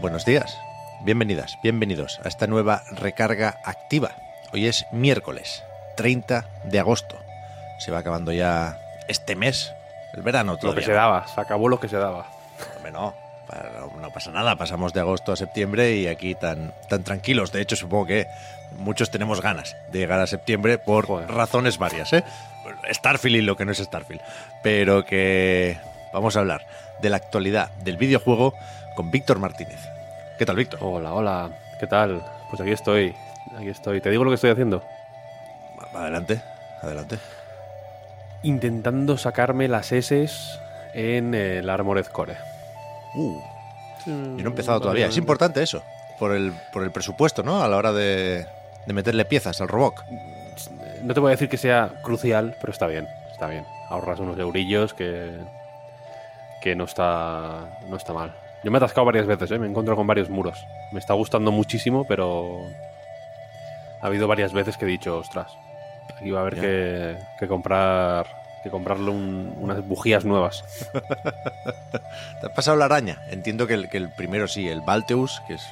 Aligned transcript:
Buenos 0.00 0.24
días, 0.24 0.56
bienvenidas, 1.00 1.58
bienvenidos 1.60 2.20
a 2.24 2.28
esta 2.28 2.46
nueva 2.46 2.84
recarga 2.92 3.58
activa. 3.64 4.12
Hoy 4.52 4.68
es 4.68 4.86
miércoles 4.92 5.64
30 5.96 6.46
de 6.64 6.78
agosto. 6.78 7.18
Se 7.80 7.90
va 7.90 7.98
acabando 7.98 8.30
ya 8.30 8.78
este 9.08 9.34
mes, 9.34 9.74
el 10.14 10.22
verano 10.22 10.56
Lo 10.62 10.74
que 10.76 10.82
se 10.82 10.92
daba, 10.92 11.26
se 11.26 11.40
acabó 11.40 11.68
lo 11.68 11.80
que 11.80 11.88
se 11.88 11.96
daba. 11.96 12.26
No, 12.92 13.12
no, 13.80 14.00
no 14.00 14.10
pasa 14.10 14.30
nada, 14.30 14.54
pasamos 14.54 14.92
de 14.92 15.00
agosto 15.00 15.32
a 15.32 15.36
septiembre 15.36 15.96
y 15.96 16.06
aquí 16.06 16.36
tan, 16.36 16.72
tan 16.88 17.02
tranquilos. 17.02 17.50
De 17.50 17.60
hecho, 17.60 17.74
supongo 17.74 18.06
que 18.06 18.28
muchos 18.76 19.10
tenemos 19.10 19.40
ganas 19.40 19.76
de 19.90 19.98
llegar 19.98 20.20
a 20.20 20.28
septiembre 20.28 20.78
por 20.78 21.06
Joder. 21.06 21.28
razones 21.28 21.76
varias, 21.76 22.12
¿eh? 22.12 22.22
Starfield 22.92 23.36
y 23.36 23.42
lo 23.42 23.56
que 23.56 23.64
no 23.64 23.72
es 23.72 23.78
Starfield. 23.78 24.20
Pero 24.62 25.04
que 25.04 25.76
vamos 26.12 26.36
a 26.36 26.40
hablar 26.40 26.66
de 27.00 27.10
la 27.10 27.16
actualidad 27.16 27.70
del 27.82 27.96
videojuego 27.96 28.54
con 28.98 29.12
Víctor 29.12 29.38
Martínez. 29.38 29.78
¿Qué 30.40 30.44
tal, 30.44 30.56
Víctor? 30.56 30.80
Hola, 30.82 31.14
hola, 31.14 31.50
¿qué 31.78 31.86
tal? 31.86 32.20
Pues 32.50 32.60
aquí 32.60 32.72
estoy, 32.72 33.14
aquí 33.56 33.68
estoy. 33.68 34.00
¿Te 34.00 34.10
digo 34.10 34.24
lo 34.24 34.30
que 34.30 34.34
estoy 34.34 34.50
haciendo? 34.50 34.82
Adelante, 35.94 36.42
adelante. 36.82 37.16
Intentando 38.42 39.16
sacarme 39.16 39.68
las 39.68 39.92
S 39.92 40.26
en 40.94 41.32
el 41.32 41.70
Armored 41.70 42.06
Core. 42.06 42.38
Uh, 43.14 43.40
yo 44.04 44.12
no 44.12 44.38
he 44.40 44.46
empezado 44.46 44.80
todavía. 44.80 45.06
Es 45.06 45.16
importante 45.16 45.62
eso, 45.62 45.80
por 46.18 46.32
el, 46.32 46.52
por 46.72 46.82
el 46.82 46.90
presupuesto, 46.90 47.44
¿no? 47.44 47.62
A 47.62 47.68
la 47.68 47.76
hora 47.76 47.92
de, 47.92 48.48
de 48.84 48.92
meterle 48.92 49.24
piezas 49.26 49.60
al 49.60 49.68
robot. 49.68 49.94
No 51.04 51.14
te 51.14 51.20
voy 51.20 51.28
a 51.28 51.36
decir 51.36 51.48
que 51.48 51.56
sea 51.56 52.00
crucial, 52.02 52.56
pero 52.60 52.72
está 52.72 52.88
bien, 52.88 53.06
está 53.30 53.46
bien. 53.46 53.64
Ahorras 53.90 54.18
unos 54.18 54.36
eurillos 54.40 54.92
que, 54.92 55.38
que 56.60 56.74
no, 56.74 56.82
está, 56.82 57.78
no 57.88 57.96
está 57.96 58.12
mal. 58.12 58.34
Yo 58.64 58.70
me 58.70 58.76
he 58.76 58.78
atascado 58.78 59.04
varias 59.06 59.26
veces, 59.26 59.50
¿eh? 59.52 59.58
me 59.58 59.66
encuentro 59.68 59.94
con 59.96 60.06
varios 60.06 60.28
muros. 60.30 60.66
Me 60.92 60.98
está 60.98 61.14
gustando 61.14 61.52
muchísimo, 61.52 62.04
pero 62.06 62.62
ha 64.00 64.06
habido 64.06 64.26
varias 64.28 64.52
veces 64.52 64.76
que 64.76 64.84
he 64.84 64.88
dicho, 64.88 65.18
ostras, 65.18 65.56
aquí 66.16 66.30
va 66.30 66.40
a 66.40 66.42
haber 66.42 66.54
que, 66.60 67.16
que 67.38 67.46
comprar 67.48 68.26
que 68.64 68.70
comprarle 68.70 69.10
un- 69.10 69.54
unas 69.60 69.86
bujías 69.86 70.24
nuevas. 70.24 70.64
¿Te 72.40 72.46
has 72.46 72.52
pasado 72.52 72.76
la 72.76 72.86
araña? 72.86 73.18
Entiendo 73.30 73.68
que 73.68 73.74
el, 73.74 73.88
que 73.88 73.98
el 73.98 74.10
primero 74.10 74.48
sí, 74.48 74.68
el 74.68 74.80
Balteus, 74.80 75.40
que 75.46 75.54
es 75.54 75.62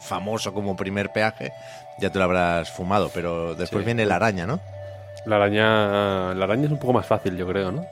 famoso 0.00 0.54
como 0.54 0.74
primer 0.74 1.10
peaje, 1.12 1.52
ya 1.98 2.08
te 2.08 2.18
lo 2.18 2.24
habrás 2.24 2.70
fumado, 2.70 3.10
pero 3.12 3.54
después 3.54 3.82
Sí. 3.82 3.86
viene 3.86 4.06
la 4.06 4.16
araña, 4.16 4.46
¿no? 4.46 4.60
La 5.26 5.36
araña, 5.36 6.34
la 6.34 6.44
araña 6.46 6.64
es 6.64 6.70
un 6.72 6.78
poco 6.78 6.94
más 6.94 7.04
fácil, 7.06 7.36
yo 7.36 7.46
creo, 7.46 7.70
¿no? 7.70 7.84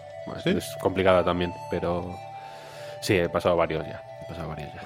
Es 0.46 0.74
complicada 0.80 1.22
también, 1.22 1.52
pero 1.70 2.16
sí, 3.02 3.16
he 3.18 3.28
pasado 3.28 3.56
varios 3.56 3.86
ya. 3.86 4.00
Pasado 4.30 4.48
varios 4.48 4.72
ya. 4.74 4.80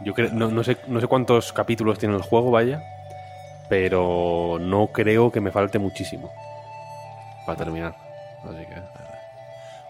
Yo 0.00 0.12
creo, 0.14 0.30
no, 0.32 0.48
no 0.48 0.62
sé, 0.64 0.76
no 0.88 1.00
sé 1.00 1.06
cuántos 1.06 1.52
capítulos 1.52 1.98
tiene 1.98 2.14
el 2.16 2.22
juego, 2.22 2.50
vaya, 2.50 2.82
pero 3.68 4.58
no 4.60 4.88
creo 4.88 5.30
que 5.32 5.40
me 5.40 5.50
falte 5.50 5.78
muchísimo 5.78 6.30
para 7.46 7.58
terminar. 7.58 7.94
Así 8.44 8.66
que 8.66 8.76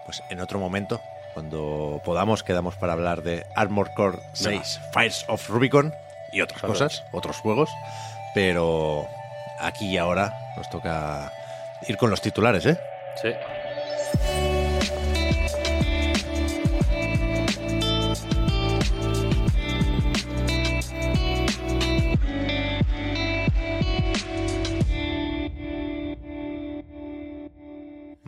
Pues 0.05 0.23
en 0.29 0.39
otro 0.39 0.59
momento, 0.59 1.01
cuando 1.33 2.01
podamos, 2.05 2.43
quedamos 2.43 2.75
para 2.75 2.93
hablar 2.93 3.21
de 3.21 3.45
Armored 3.55 3.91
Core 3.95 4.19
6, 4.33 4.79
Fires 4.93 5.25
of 5.27 5.47
Rubicon 5.49 5.93
y 6.31 6.41
otras 6.41 6.59
Claro. 6.61 6.73
cosas, 6.73 7.03
otros 7.11 7.37
juegos, 7.37 7.69
pero 8.33 9.05
aquí 9.59 9.87
y 9.91 9.97
ahora 9.97 10.33
nos 10.55 10.69
toca 10.69 11.31
ir 11.87 11.97
con 11.97 12.09
los 12.09 12.21
titulares, 12.21 12.65
¿eh? 12.65 12.79
sí. 13.21 13.29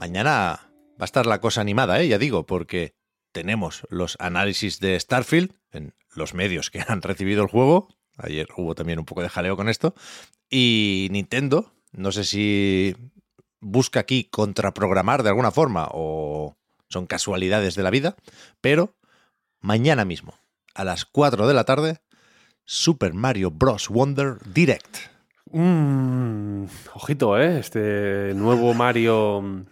Mañana 0.09 0.71
va 0.99 1.01
a 1.01 1.05
estar 1.05 1.27
la 1.27 1.39
cosa 1.39 1.61
animada, 1.61 2.01
¿eh? 2.01 2.07
ya 2.07 2.17
digo, 2.17 2.47
porque 2.47 2.95
tenemos 3.31 3.85
los 3.91 4.15
análisis 4.19 4.79
de 4.79 4.99
Starfield 4.99 5.53
en 5.71 5.93
los 6.15 6.33
medios 6.33 6.71
que 6.71 6.81
han 6.87 7.03
recibido 7.03 7.43
el 7.43 7.47
juego. 7.47 7.89
Ayer 8.17 8.47
hubo 8.57 8.73
también 8.73 8.97
un 8.97 9.05
poco 9.05 9.21
de 9.21 9.29
jaleo 9.29 9.55
con 9.55 9.69
esto. 9.69 9.93
Y 10.49 11.09
Nintendo, 11.11 11.75
no 11.91 12.11
sé 12.11 12.23
si 12.23 12.95
busca 13.59 13.99
aquí 13.99 14.23
contraprogramar 14.23 15.21
de 15.21 15.29
alguna 15.29 15.51
forma 15.51 15.87
o 15.91 16.57
son 16.89 17.05
casualidades 17.05 17.75
de 17.75 17.83
la 17.83 17.91
vida, 17.91 18.15
pero 18.61 18.95
mañana 19.59 20.05
mismo, 20.05 20.33
a 20.73 20.85
las 20.85 21.05
4 21.05 21.47
de 21.47 21.53
la 21.53 21.65
tarde, 21.65 21.99
Super 22.65 23.13
Mario 23.13 23.51
Bros. 23.51 23.89
Wonder 23.89 24.39
Direct. 24.43 24.97
Mm, 25.51 26.63
ojito, 26.95 27.39
¿eh? 27.39 27.59
Este 27.59 28.33
nuevo 28.33 28.73
Mario 28.73 29.67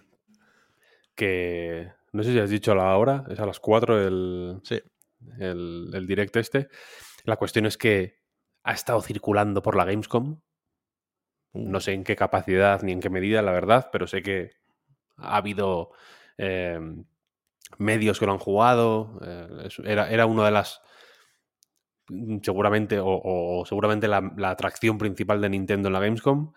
que 1.17 1.91
no 2.13 2.23
sé 2.23 2.33
si 2.33 2.39
has 2.39 2.51
dicho 2.51 2.75
la 2.75 2.97
hora, 2.97 3.25
es 3.29 3.39
a 3.41 3.47
las 3.47 3.59
4 3.59 4.07
el, 4.07 4.59
Sí. 4.63 4.81
el, 5.39 5.91
el 5.93 6.07
direct 6.07 6.35
este. 6.37 6.69
La 7.25 7.37
cuestión 7.37 7.65
es 7.67 7.77
que 7.77 8.19
ha 8.63 8.73
estado 8.73 9.01
circulando 9.01 9.61
por 9.63 9.75
la 9.77 9.85
Gamescom. 9.85 10.39
No 11.53 11.79
sé 11.79 11.93
en 11.93 12.03
qué 12.03 12.15
capacidad 12.15 12.81
ni 12.83 12.91
en 12.93 12.99
qué 13.01 13.09
medida, 13.09 13.41
la 13.41 13.51
verdad, 13.51 13.89
pero 13.91 14.07
sé 14.07 14.21
que 14.21 14.51
ha 15.17 15.37
habido 15.37 15.91
eh, 16.37 16.79
medios 17.77 18.19
que 18.19 18.25
lo 18.25 18.33
han 18.33 18.37
jugado. 18.39 19.19
eh, 19.23 19.69
era, 19.85 20.09
era 20.11 20.25
una 20.25 20.45
de 20.45 20.51
las. 20.51 20.81
mm, 22.09 22.39
Seguramente, 22.43 22.99
o, 22.99 23.07
o 23.07 23.65
seguramente 23.65 24.07
la, 24.07 24.21
la 24.37 24.51
atracción 24.51 24.97
principal 24.97 25.41
de 25.41 25.49
Nintendo 25.49 25.87
en 25.89 25.93
la 25.93 25.99
Gamescom. 25.99 26.53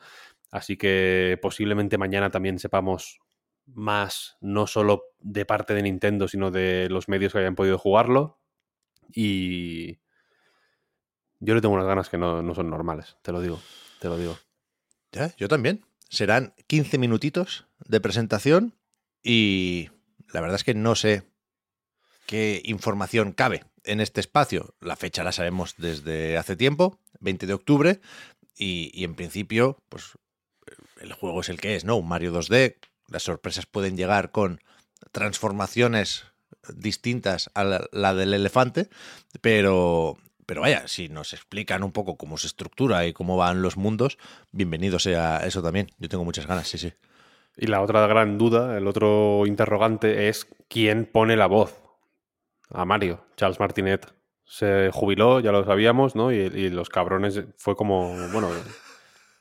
Así 0.50 0.77
que 0.77 1.38
posiblemente 1.42 1.98
mañana 1.98 2.31
también 2.31 2.59
sepamos 2.59 3.21
más, 3.75 4.36
no 4.41 4.66
solo 4.66 5.04
de 5.20 5.44
parte 5.44 5.75
de 5.75 5.82
Nintendo, 5.82 6.28
sino 6.28 6.50
de 6.50 6.88
los 6.91 7.08
medios 7.08 7.32
que 7.32 7.38
hayan 7.38 7.54
podido 7.54 7.78
jugarlo. 7.78 8.38
Y 9.12 9.98
yo 11.38 11.54
le 11.54 11.60
tengo 11.60 11.75
unas 11.75 11.86
ganas 11.86 12.09
que 12.09 12.19
no, 12.19 12.42
no 12.42 12.54
son 12.54 12.70
normales, 12.70 13.16
te 13.22 13.32
lo 13.32 13.41
digo, 13.41 13.60
te 14.00 14.09
lo 14.09 14.16
digo. 14.16 14.38
Ya, 15.12 15.34
yo 15.36 15.48
también. 15.48 15.84
Serán 16.09 16.54
15 16.66 16.98
minutitos 16.98 17.66
de 17.86 18.00
presentación 18.00 18.75
y 19.22 19.91
la 20.32 20.41
verdad 20.41 20.56
es 20.56 20.64
que 20.64 20.75
no 20.75 20.94
sé 20.94 21.22
qué 22.26 22.62
información 22.64 23.32
cabe 23.32 23.64
en 23.84 24.00
este 24.00 24.20
espacio. 24.20 24.75
La 24.80 24.97
fecha 24.97 25.25
la 25.25 25.32
sabemos 25.32 25.75
desde 25.78 26.36
hace 26.36 26.56
tiempo, 26.56 26.98
20 27.20 27.47
de 27.47 27.54
octubre, 27.54 28.00
y, 28.56 28.91
y 28.92 29.04
en 29.04 29.14
principio, 29.14 29.78
pues 29.88 30.19
el 31.00 31.12
juego 31.12 31.41
es 31.41 31.48
el 31.48 31.60
que 31.60 31.76
es, 31.76 31.84
¿no? 31.84 31.97
Un 31.97 32.09
Mario 32.09 32.32
2D. 32.32 32.76
Las 33.10 33.25
sorpresas 33.25 33.66
pueden 33.66 33.97
llegar 33.97 34.31
con 34.31 34.60
transformaciones 35.12 36.24
distintas 36.74 37.51
a 37.54 37.65
la, 37.65 38.15
del 38.15 38.34
elefante, 38.34 38.89
pero, 39.41 40.16
pero 40.47 40.60
vaya, 40.60 40.86
si 40.86 41.09
nos 41.09 41.33
explican 41.33 41.83
un 41.83 41.91
poco 41.91 42.16
cómo 42.16 42.39
se 42.39 42.47
estructura 42.47 43.07
y 43.07 43.12
cómo 43.12 43.36
van 43.36 43.62
los 43.62 43.77
mundos, 43.77 44.16
bienvenido 44.53 44.98
sea 44.98 45.39
eso 45.45 45.62
también. 45.62 45.89
Yo 45.98 46.09
tengo 46.09 46.24
muchas 46.24 46.47
ganas, 46.47 46.68
sí, 46.68 46.78
sí. 46.78 46.92
Y 47.57 47.66
la 47.66 47.83
otra 47.83 48.07
gran 48.07 48.39
duda, 48.39 48.78
el 48.78 48.86
otro 48.86 49.45
interrogante 49.45 50.28
es 50.28 50.47
quién 50.68 51.04
pone 51.04 51.36
la 51.36 51.47
voz 51.47 51.83
a 52.71 52.84
Mario. 52.84 53.24
Charles 53.36 53.59
Martinet 53.59 54.15
se 54.45 54.91
jubiló, 54.92 55.41
ya 55.41 55.51
lo 55.51 55.65
sabíamos, 55.65 56.15
¿no? 56.15 56.33
Y, 56.33 56.36
y 56.36 56.71
los 56.71 56.89
cabrones 56.89 57.42
fue 57.57 57.74
como, 57.74 58.15
bueno, 58.33 58.51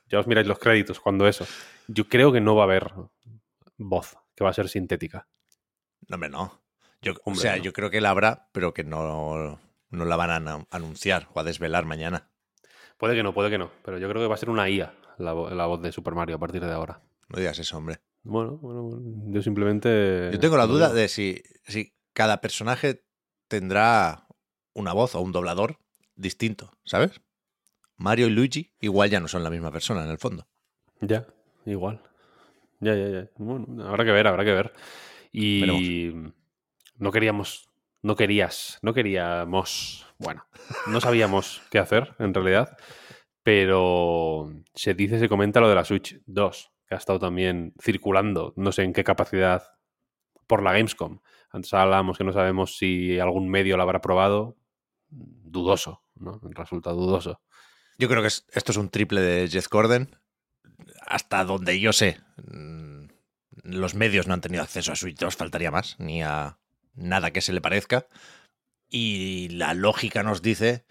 ya 0.07 0.19
os 0.19 0.27
miráis 0.27 0.47
los 0.47 0.57
créditos 0.57 0.99
cuando 0.99 1.27
eso. 1.27 1.45
Yo 1.87 2.07
creo 2.07 2.31
que 2.31 2.41
no 2.41 2.55
va 2.55 2.63
a 2.63 2.65
haber 2.65 2.91
voz, 3.79 4.15
que 4.35 4.43
va 4.43 4.51
a 4.51 4.53
ser 4.53 4.69
sintética. 4.69 5.27
No, 6.07 6.15
hombre, 6.15 6.29
no. 6.29 6.61
Yo, 7.01 7.13
o 7.23 7.33
sea, 7.35 7.57
no. 7.57 7.63
yo 7.63 7.73
creo 7.73 7.89
que 7.89 8.01
la 8.01 8.09
habrá, 8.09 8.49
pero 8.51 8.73
que 8.73 8.83
no, 8.83 9.59
no 9.89 10.05
la 10.05 10.15
van 10.15 10.29
a 10.31 10.39
anu- 10.39 10.67
anunciar 10.69 11.29
o 11.33 11.39
a 11.39 11.43
desvelar 11.43 11.85
mañana. 11.85 12.29
Puede 12.97 13.15
que 13.15 13.23
no, 13.23 13.33
puede 13.33 13.49
que 13.49 13.57
no, 13.57 13.71
pero 13.83 13.97
yo 13.97 14.09
creo 14.09 14.21
que 14.21 14.27
va 14.27 14.35
a 14.35 14.37
ser 14.37 14.49
una 14.49 14.69
IA 14.69 14.93
la, 15.17 15.33
la 15.33 15.65
voz 15.65 15.81
de 15.81 15.91
Super 15.91 16.13
Mario 16.15 16.35
a 16.35 16.39
partir 16.39 16.61
de 16.63 16.71
ahora. 16.71 17.01
No 17.29 17.39
digas 17.39 17.57
eso, 17.59 17.77
hombre. 17.77 18.01
Bueno, 18.23 18.57
bueno, 18.57 18.99
yo 19.31 19.41
simplemente... 19.41 20.29
Yo 20.31 20.39
tengo 20.39 20.57
la 20.57 20.67
duda 20.67 20.91
de 20.93 21.07
si, 21.07 21.41
si 21.65 21.93
cada 22.13 22.41
personaje 22.41 23.05
tendrá 23.47 24.27
una 24.73 24.91
voz 24.93 25.15
o 25.15 25.21
un 25.21 25.31
doblador 25.31 25.77
distinto, 26.15 26.71
¿sabes? 26.83 27.21
Mario 27.95 28.27
y 28.27 28.31
Luigi 28.31 28.73
igual 28.81 29.09
ya 29.09 29.19
no 29.21 29.27
son 29.29 29.43
la 29.43 29.49
misma 29.49 29.71
persona 29.71 30.03
en 30.03 30.09
el 30.09 30.17
fondo. 30.17 30.47
Ya, 30.99 31.25
igual. 31.65 32.01
Ya, 32.79 32.95
ya, 32.95 33.07
ya. 33.09 33.29
Bueno, 33.37 33.85
habrá 33.87 34.05
que 34.05 34.11
ver, 34.11 34.27
habrá 34.27 34.43
que 34.45 34.53
ver. 34.53 34.73
Y 35.31 36.13
no 36.97 37.11
queríamos, 37.11 37.69
no 38.01 38.15
querías, 38.15 38.79
no 38.81 38.93
queríamos, 38.93 40.07
bueno, 40.17 40.45
no 40.87 40.99
sabíamos 41.01 41.61
qué 41.71 41.79
hacer 41.79 42.15
en 42.19 42.33
realidad, 42.33 42.77
pero 43.43 44.51
se 44.73 44.93
dice, 44.93 45.19
se 45.19 45.29
comenta 45.29 45.59
lo 45.59 45.69
de 45.69 45.75
la 45.75 45.85
Switch 45.85 46.19
2, 46.25 46.71
que 46.87 46.95
ha 46.95 46.97
estado 46.97 47.19
también 47.19 47.73
circulando, 47.81 48.53
no 48.55 48.71
sé 48.71 48.83
en 48.83 48.93
qué 48.93 49.03
capacidad, 49.03 49.63
por 50.47 50.63
la 50.63 50.73
Gamescom. 50.73 51.19
Antes 51.51 51.73
hablábamos 51.73 52.17
que 52.17 52.23
no 52.23 52.31
sabemos 52.33 52.77
si 52.77 53.19
algún 53.19 53.49
medio 53.49 53.77
la 53.77 53.83
habrá 53.83 54.01
probado. 54.01 54.55
Dudoso, 55.09 56.03
¿no? 56.15 56.39
Resulta 56.43 56.91
dudoso. 56.91 57.41
Yo 57.97 58.07
creo 58.07 58.21
que 58.21 58.27
es- 58.27 58.45
esto 58.51 58.71
es 58.71 58.77
un 58.77 58.89
triple 58.89 59.21
de 59.21 59.47
Jeff 59.47 59.67
Gordon. 59.69 60.15
Hasta 61.05 61.43
donde 61.43 61.79
yo 61.79 61.93
sé, 61.93 62.19
mm, 62.51 63.07
los 63.63 63.95
medios 63.95 64.27
no 64.27 64.33
han 64.33 64.41
tenido 64.41 64.63
acceso 64.63 64.91
a 64.91 64.95
Switch 64.95 65.17
2, 65.17 65.35
faltaría 65.35 65.71
más, 65.71 65.95
ni 65.99 66.23
a 66.23 66.57
nada 66.93 67.31
que 67.31 67.41
se 67.41 67.53
le 67.53 67.61
parezca. 67.61 68.07
Y 68.89 69.49
la 69.49 69.73
lógica 69.73 70.23
nos 70.23 70.41
dice 70.41 70.85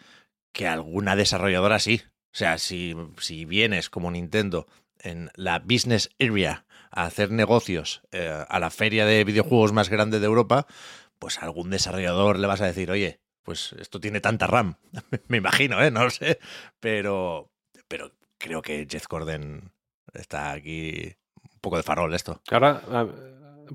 que 0.52 0.68
alguna 0.68 1.16
desarrolladora 1.16 1.78
sí. 1.78 2.02
O 2.32 2.36
sea, 2.38 2.58
si, 2.58 2.94
si 3.18 3.44
vienes 3.44 3.90
como 3.90 4.10
Nintendo 4.10 4.66
en 5.00 5.30
la 5.34 5.58
business 5.60 6.10
area 6.20 6.66
a 6.90 7.04
hacer 7.04 7.30
negocios 7.30 8.02
eh, 8.12 8.44
a 8.48 8.58
la 8.60 8.70
feria 8.70 9.06
de 9.06 9.24
videojuegos 9.24 9.72
más 9.72 9.88
grande 9.88 10.20
de 10.20 10.26
Europa, 10.26 10.66
pues 11.18 11.38
a 11.38 11.42
algún 11.42 11.70
desarrollador 11.70 12.38
le 12.38 12.46
vas 12.46 12.60
a 12.60 12.66
decir, 12.66 12.90
oye, 12.90 13.20
pues 13.42 13.72
esto 13.78 14.00
tiene 14.00 14.20
tanta 14.20 14.46
RAM. 14.46 14.76
Me 15.28 15.38
imagino, 15.38 15.82
¿eh? 15.82 15.90
No 15.90 16.04
lo 16.04 16.10
sé. 16.10 16.38
Pero, 16.80 17.50
pero 17.88 18.12
creo 18.38 18.62
que 18.62 18.86
Jeff 18.88 19.06
Gordon 19.08 19.72
está 20.14 20.52
aquí 20.52 21.14
un 21.54 21.60
poco 21.60 21.76
de 21.76 21.82
farol 21.82 22.14
esto. 22.14 22.40
Ahora 22.50 22.82
ah, 22.90 23.06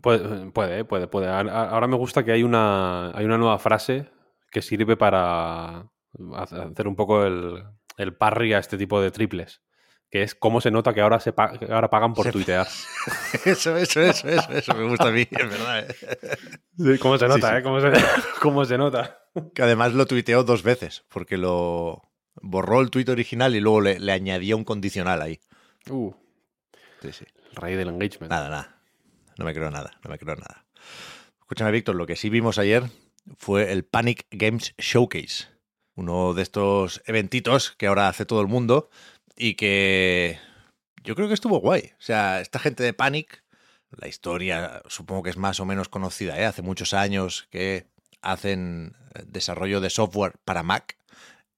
puede, 0.01 0.51
puede, 0.51 0.85
puede, 0.85 1.07
puede. 1.07 1.27
Ahora 1.30 1.88
me 1.88 1.95
gusta 1.97 2.24
que 2.24 2.31
hay 2.31 2.44
una, 2.44 3.12
hay 3.15 3.25
una 3.25 3.38
nueva 3.38 3.59
frase 3.59 4.09
que 4.51 4.62
sirve 4.62 4.95
para 4.97 5.89
hacer 6.35 6.88
un 6.88 6.95
poco 6.95 7.25
el, 7.25 7.63
el 7.97 8.15
parry 8.15 8.53
a 8.53 8.59
este 8.59 8.77
tipo 8.77 9.01
de 9.01 9.12
triples. 9.12 9.62
Que 10.09 10.21
es 10.21 10.35
cómo 10.35 10.62
se 10.62 10.69
nota 10.69 10.94
que 10.94 11.01
ahora 11.01 11.19
se 11.19 11.33
pa- 11.33 11.57
que 11.57 11.65
ahora 11.74 11.89
pagan 11.89 12.13
por 12.13 12.25
Se- 12.27 12.31
tuitear. 12.31 12.68
Eso, 13.45 13.75
eso, 13.75 14.00
eso, 14.00 14.27
eso, 14.29 14.51
eso 14.51 14.75
me 14.75 14.88
gusta 14.88 15.07
a 15.07 15.12
mí, 15.12 15.21
es 15.21 15.50
verdad. 15.50 15.79
¿eh? 15.89 16.38
Sí, 16.77 17.00
¿Cómo 17.00 17.18
se 17.18 17.27
nota, 17.27 17.50
sí. 17.50 17.56
eh? 17.57 17.63
¿Cómo 17.63 17.81
se, 17.81 17.91
cómo 18.41 18.63
se 18.65 18.77
nota? 18.77 19.18
Que 19.56 19.63
además 19.63 19.94
lo 19.94 20.06
tuiteó 20.06 20.44
dos 20.44 20.62
veces, 20.62 21.03
porque 21.09 21.38
lo 21.38 22.03
borró 22.36 22.81
el 22.81 22.91
tuit 22.91 23.09
original 23.09 23.56
y 23.56 23.59
luego 23.59 23.81
le, 23.81 24.00
le 24.00 24.12
añadió 24.12 24.56
un 24.56 24.63
condicional 24.63 25.19
ahí. 25.19 25.39
Uh, 25.89 26.13
Sí, 27.03 27.11
sí. 27.11 27.25
el 27.61 27.77
del 27.77 27.89
engagement. 27.89 28.31
Nada, 28.31 28.47
nada. 28.47 28.81
No 29.38 29.44
me 29.44 29.53
creo 29.53 29.69
nada, 29.69 29.91
no 30.05 30.09
me 30.09 30.17
creo 30.17 30.38
nada. 30.38 30.65
Escúchame, 31.41 31.71
Víctor, 31.71 31.95
lo 31.95 32.05
que 32.05 32.15
sí 32.15 32.29
vimos 32.29 32.57
ayer 32.57 32.83
fue 33.35 33.73
el 33.73 33.83
Panic 33.83 34.25
Games 34.31 34.73
Showcase. 34.77 35.47
Uno 35.95 36.33
de 36.33 36.44
estos 36.44 37.03
eventitos 37.05 37.71
que 37.71 37.88
ahora 37.88 38.07
hace 38.07 38.25
todo 38.25 38.39
el 38.39 38.47
mundo 38.47 38.89
y 39.35 39.55
que 39.55 40.39
yo 41.03 41.15
creo 41.15 41.27
que 41.27 41.33
estuvo 41.33 41.59
guay. 41.59 41.91
O 42.00 42.01
sea, 42.01 42.39
esta 42.39 42.57
gente 42.57 42.83
de 42.83 42.94
Panic, 42.94 43.44
la 43.91 44.07
historia 44.07 44.81
supongo 44.88 45.23
que 45.23 45.29
es 45.29 45.38
más 45.38 45.59
o 45.59 45.65
menos 45.65 45.89
conocida, 45.89 46.39
¿eh? 46.39 46.45
Hace 46.45 46.61
muchos 46.61 46.94
años 46.94 47.50
que 47.51 47.85
hacen 48.21 48.95
desarrollo 49.25 49.81
de 49.81 49.89
software 49.89 50.35
para 50.45 50.63
Mac 50.63 50.97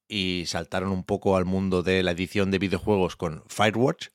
y 0.07 0.45
saltaron 0.47 0.92
un 0.92 1.03
poco 1.03 1.38
al 1.38 1.45
mundo 1.45 1.83
de 1.83 2.01
la 2.01 2.12
edición 2.12 2.50
de 2.50 2.57
videojuegos 2.57 3.15
con 3.15 3.44
Firewatch. 3.47 4.07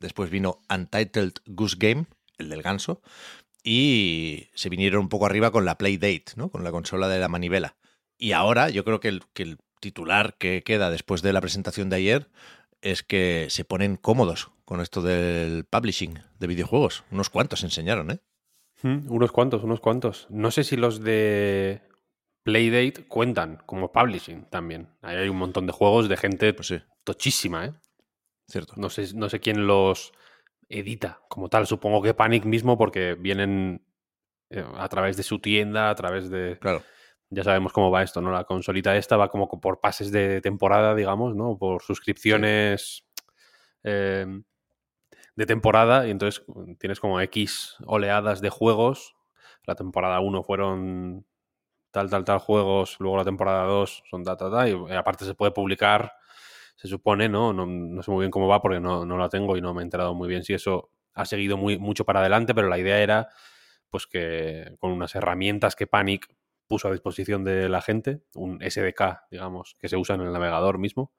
Después 0.00 0.30
vino 0.30 0.60
Untitled 0.72 1.34
Goose 1.46 1.76
Game, 1.78 2.06
el 2.38 2.48
del 2.48 2.62
ganso, 2.62 3.02
y 3.62 4.48
se 4.54 4.68
vinieron 4.68 5.00
un 5.02 5.08
poco 5.08 5.26
arriba 5.26 5.50
con 5.50 5.64
la 5.64 5.78
Playdate, 5.78 6.32
¿no? 6.36 6.50
Con 6.50 6.64
la 6.64 6.70
consola 6.70 7.08
de 7.08 7.18
la 7.18 7.28
manivela. 7.28 7.76
Y 8.16 8.32
ahora 8.32 8.70
yo 8.70 8.84
creo 8.84 9.00
que 9.00 9.08
el, 9.08 9.22
que 9.32 9.42
el 9.42 9.58
titular 9.80 10.36
que 10.38 10.62
queda 10.62 10.90
después 10.90 11.22
de 11.22 11.32
la 11.32 11.40
presentación 11.40 11.90
de 11.90 11.96
ayer 11.96 12.30
es 12.80 13.02
que 13.02 13.48
se 13.50 13.64
ponen 13.64 13.96
cómodos 13.96 14.50
con 14.64 14.80
esto 14.80 15.02
del 15.02 15.64
publishing 15.64 16.20
de 16.38 16.46
videojuegos. 16.46 17.04
Unos 17.10 17.30
cuantos 17.30 17.64
enseñaron, 17.64 18.10
¿eh? 18.10 18.20
Mm, 18.82 19.10
unos 19.10 19.32
cuantos, 19.32 19.64
unos 19.64 19.80
cuantos. 19.80 20.26
No 20.30 20.50
sé 20.50 20.64
si 20.64 20.76
los 20.76 21.00
de 21.00 21.82
Playdate 22.42 23.06
cuentan 23.08 23.62
como 23.66 23.90
publishing 23.90 24.44
también. 24.50 24.88
Ahí 25.02 25.16
hay 25.16 25.28
un 25.28 25.38
montón 25.38 25.66
de 25.66 25.72
juegos 25.72 26.08
de 26.08 26.16
gente 26.16 26.52
Pues 26.52 26.68
sí, 26.68 26.80
tochísima, 27.04 27.66
¿eh? 27.66 27.72
Cierto. 28.48 28.74
No 28.76 28.90
sé, 28.90 29.14
no 29.14 29.28
sé 29.28 29.40
quién 29.40 29.66
los 29.66 30.12
edita 30.68 31.20
como 31.28 31.48
tal. 31.48 31.66
Supongo 31.66 32.02
que 32.02 32.14
Panic 32.14 32.44
mismo 32.44 32.76
porque 32.76 33.14
vienen 33.14 33.84
eh, 34.50 34.64
a 34.76 34.88
través 34.88 35.16
de 35.16 35.22
su 35.22 35.38
tienda, 35.38 35.90
a 35.90 35.94
través 35.94 36.30
de... 36.30 36.58
Claro. 36.60 36.82
Ya 37.28 37.42
sabemos 37.42 37.72
cómo 37.72 37.90
va 37.90 38.04
esto, 38.04 38.20
¿no? 38.20 38.30
La 38.30 38.44
consolita 38.44 38.96
esta 38.96 39.16
va 39.16 39.28
como 39.28 39.48
por 39.48 39.80
pases 39.80 40.12
de 40.12 40.40
temporada, 40.40 40.94
digamos, 40.94 41.34
¿no? 41.34 41.58
Por 41.58 41.82
suscripciones 41.82 43.04
eh, 43.82 44.26
de 45.34 45.46
temporada 45.46 46.06
y 46.06 46.10
entonces 46.10 46.44
tienes 46.78 47.00
como 47.00 47.20
X 47.20 47.76
oleadas 47.84 48.40
de 48.40 48.50
juegos. 48.50 49.16
La 49.64 49.74
temporada 49.74 50.20
1 50.20 50.42
fueron 50.44 51.26
tal, 51.90 52.10
tal, 52.10 52.24
tal 52.24 52.38
juegos, 52.38 52.96
luego 53.00 53.16
la 53.16 53.24
temporada 53.24 53.64
2 53.64 54.04
son 54.10 54.22
tal, 54.22 54.36
tal, 54.36 54.50
tal, 54.50 54.68
y 54.68 54.92
aparte 54.92 55.24
se 55.24 55.34
puede 55.34 55.50
publicar, 55.50 56.12
se 56.76 56.88
supone, 56.88 57.28
¿no? 57.28 57.52
No, 57.52 57.66
no 57.66 58.02
sé 58.02 58.10
muy 58.10 58.20
bien 58.22 58.30
cómo 58.30 58.48
va 58.48 58.60
porque 58.62 58.80
no, 58.80 59.04
no 59.06 59.18
la 59.18 59.28
tengo 59.28 59.56
y 59.56 59.60
no 59.62 59.74
me 59.74 59.82
he 59.82 59.84
enterado 59.84 60.14
muy 60.14 60.28
bien 60.28 60.44
si 60.44 60.54
eso 60.54 60.90
ha 61.14 61.24
seguido 61.24 61.56
muy, 61.56 61.78
mucho 61.78 62.04
para 62.04 62.20
adelante, 62.20 62.54
pero 62.54 62.68
la 62.68 62.78
idea 62.78 63.00
era 63.00 63.28
pues 63.90 64.06
que 64.06 64.74
con 64.78 64.92
unas 64.92 65.14
herramientas 65.14 65.76
que 65.76 65.86
Panic 65.86 66.28
puso 66.66 66.88
a 66.88 66.92
disposición 66.92 67.44
de 67.44 67.68
la 67.68 67.80
gente, 67.80 68.22
un 68.34 68.62
SDK, 68.62 69.22
digamos, 69.30 69.76
que 69.78 69.88
se 69.88 69.96
usa 69.96 70.16
en 70.16 70.22
el 70.22 70.32
navegador 70.32 70.78
mismo, 70.78 71.12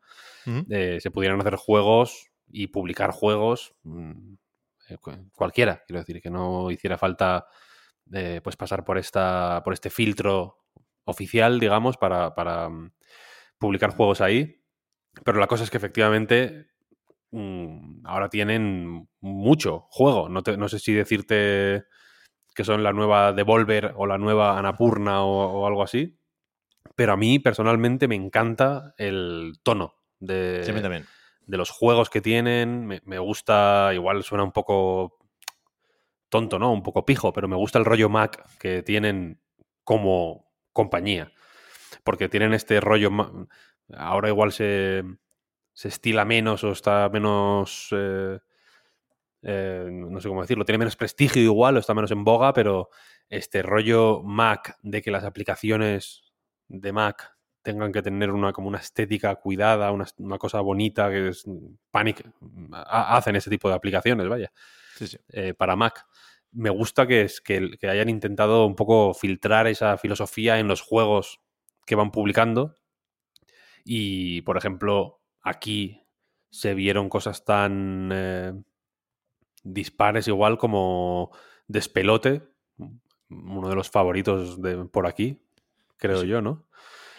eh, 0.69 0.99
se 1.01 1.11
pudieran 1.11 1.39
hacer 1.39 1.55
juegos 1.55 2.29
y 2.47 2.67
publicar 2.67 3.11
juegos 3.11 3.75
mm, 3.83 4.33
eh, 4.89 4.97
cu- 4.99 5.29
cualquiera, 5.33 5.83
quiero 5.87 5.99
decir, 6.01 6.21
que 6.21 6.29
no 6.29 6.69
hiciera 6.71 6.97
falta 6.97 7.47
eh, 8.13 8.41
pues 8.43 8.55
pasar 8.57 8.83
por 8.85 8.97
esta 8.97 9.61
por 9.63 9.73
este 9.73 9.89
filtro 9.89 10.59
oficial, 11.05 11.59
digamos, 11.59 11.97
para, 11.97 12.35
para, 12.35 12.69
mm, 12.69 12.91
publicar 13.57 13.91
juegos 13.91 14.21
ahí. 14.21 14.61
Pero 15.23 15.39
la 15.39 15.47
cosa 15.47 15.63
es 15.63 15.69
que 15.69 15.77
efectivamente 15.77 16.67
mm, 17.31 18.05
ahora 18.05 18.29
tienen 18.29 19.07
mucho 19.19 19.87
juego. 19.89 20.29
No, 20.29 20.43
te- 20.43 20.57
no 20.57 20.67
sé 20.69 20.79
si 20.79 20.93
decirte 20.93 21.85
que 22.55 22.63
son 22.63 22.83
la 22.83 22.93
nueva 22.93 23.33
Devolver 23.33 23.93
o 23.95 24.05
la 24.07 24.17
nueva 24.17 24.57
Anapurna 24.57 25.23
o, 25.23 25.61
o 25.61 25.67
algo 25.67 25.83
así. 25.83 26.17
Pero 26.95 27.13
a 27.13 27.17
mí 27.17 27.37
personalmente 27.39 28.07
me 28.07 28.15
encanta 28.15 28.93
el 28.97 29.53
tono 29.63 29.93
de, 30.19 30.63
Sí, 30.63 30.71
también. 30.81 31.05
de 31.45 31.57
los 31.57 31.69
juegos 31.69 32.09
que 32.09 32.21
tienen. 32.21 32.85
Me, 32.87 33.01
me 33.05 33.19
gusta, 33.19 33.91
igual 33.93 34.23
suena 34.23 34.43
un 34.43 34.51
poco 34.51 35.17
tonto, 36.29 36.59
¿no? 36.59 36.71
Un 36.71 36.83
poco 36.83 37.05
pijo, 37.05 37.33
pero 37.33 37.47
me 37.47 37.55
gusta 37.55 37.79
el 37.79 37.85
rollo 37.85 38.09
Mac 38.09 38.43
que 38.59 38.83
tienen 38.83 39.41
como 39.83 40.51
compañía. 40.73 41.31
Porque 42.03 42.29
tienen 42.29 42.53
este 42.53 42.79
rollo. 42.79 43.09
Ahora 43.95 44.29
igual 44.29 44.51
se, 44.51 45.03
se 45.73 45.87
estila 45.89 46.25
menos 46.25 46.63
o 46.63 46.71
está 46.71 47.09
menos. 47.09 47.89
eh, 47.91 48.39
eh, 49.43 49.87
no 49.91 50.19
sé 50.19 50.27
cómo 50.29 50.41
decirlo, 50.41 50.65
tiene 50.65 50.79
menos 50.79 50.95
prestigio 50.95 51.41
igual 51.41 51.77
o 51.77 51.79
está 51.79 51.93
menos 51.93 52.11
en 52.11 52.23
boga, 52.23 52.53
pero 52.53 52.89
este 53.29 53.61
rollo 53.61 54.21
Mac 54.23 54.77
de 54.81 55.01
que 55.01 55.11
las 55.11 55.23
aplicaciones 55.23 56.23
de 56.67 56.91
Mac 56.91 57.33
tengan 57.61 57.91
que 57.91 58.01
tener 58.01 58.31
una 58.31 58.53
como 58.53 58.67
una 58.69 58.79
estética 58.79 59.35
cuidada, 59.35 59.91
una, 59.91 60.05
una 60.17 60.37
cosa 60.37 60.61
bonita, 60.61 61.09
que 61.09 61.29
es 61.29 61.43
Panic 61.91 62.25
ha- 62.73 63.17
hacen 63.17 63.35
ese 63.35 63.49
tipo 63.49 63.69
de 63.69 63.75
aplicaciones, 63.75 64.27
vaya, 64.27 64.51
Sí, 64.95 65.07
sí. 65.07 65.17
eh, 65.29 65.53
para 65.53 65.75
Mac. 65.75 66.05
Me 66.51 66.69
gusta 66.69 67.05
que, 67.05 67.21
es, 67.23 67.41
que, 67.41 67.71
que 67.79 67.89
hayan 67.89 68.09
intentado 68.09 68.65
un 68.65 68.75
poco 68.75 69.13
filtrar 69.13 69.67
esa 69.67 69.97
filosofía 69.97 70.59
en 70.59 70.67
los 70.67 70.81
juegos 70.81 71.41
que 71.85 71.95
van 71.95 72.09
publicando. 72.11 72.75
Y, 73.89 74.41
por 74.41 74.57
ejemplo, 74.57 75.21
aquí 75.41 76.03
se 76.49 76.73
vieron 76.73 77.07
cosas 77.07 77.45
tan 77.45 78.09
eh, 78.13 78.53
dispares 79.63 80.27
igual 80.27 80.57
como 80.57 81.31
Despelote, 81.67 82.43
uno 83.29 83.69
de 83.69 83.75
los 83.75 83.89
favoritos 83.89 84.61
de 84.61 84.83
por 84.85 85.07
aquí, 85.07 85.41
creo 85.95 86.21
Sí. 86.21 86.27
yo, 86.27 86.41
¿no? 86.41 86.67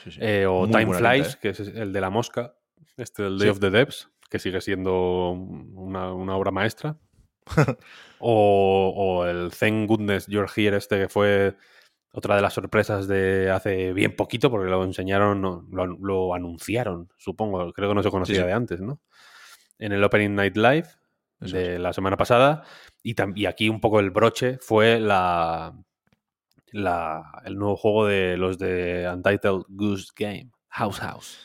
sí, 0.04 0.10
sí. 0.10 0.18
Eh, 0.20 0.44
o 0.46 0.66
Muy 0.66 0.70
Time 0.70 0.94
Flies, 0.94 1.34
¿eh? 1.34 1.38
que 1.40 1.48
es 1.48 1.60
el 1.60 1.90
de 1.92 2.00
la 2.02 2.10
mosca, 2.10 2.54
este 2.98 3.22
del 3.22 3.38
Day 3.38 3.48
of 3.48 3.60
the 3.60 3.70
Devs, 3.70 4.10
que 4.28 4.38
sigue 4.38 4.60
siendo 4.60 5.30
una, 5.30 6.12
una 6.12 6.36
obra 6.36 6.50
maestra. 6.50 6.98
o, 8.18 8.92
o 8.94 9.24
el 9.24 9.52
Thank 9.58 9.88
Goodness 9.88 10.26
You're 10.26 10.50
Here, 10.54 10.76
este 10.76 10.98
que 10.98 11.08
fue 11.08 11.56
otra 12.12 12.36
de 12.36 12.42
las 12.42 12.54
sorpresas 12.54 13.06
de 13.06 13.50
hace 13.50 13.92
bien 13.92 14.16
poquito, 14.16 14.50
porque 14.50 14.70
lo 14.70 14.82
enseñaron, 14.84 15.42
lo, 15.42 15.86
lo 15.86 16.34
anunciaron, 16.34 17.08
supongo, 17.16 17.72
creo 17.72 17.88
que 17.90 17.94
no 17.94 18.02
se 18.02 18.10
conocía 18.10 18.36
Sí, 18.36 18.40
sí. 18.40 18.46
de 18.46 18.52
antes, 18.52 18.80
¿no? 18.80 19.00
En 19.78 19.92
el 19.92 20.02
Opening 20.02 20.34
Night 20.34 20.56
Live 20.56 20.88
Eso 21.40 21.56
de 21.56 21.78
la 21.78 21.92
semana 21.92 22.16
pasada. 22.16 22.64
Y, 23.02 23.14
y 23.36 23.46
aquí 23.46 23.68
un 23.68 23.80
poco 23.80 24.00
el 24.00 24.10
broche 24.10 24.58
fue 24.60 24.98
la, 24.98 25.74
la, 26.72 27.42
el 27.44 27.56
nuevo 27.56 27.76
juego 27.76 28.06
de 28.06 28.36
los 28.36 28.58
de 28.58 29.08
Untitled 29.12 29.62
Goose 29.68 30.08
Game, 30.16 30.50
House 30.68 30.98
House. 31.00 31.38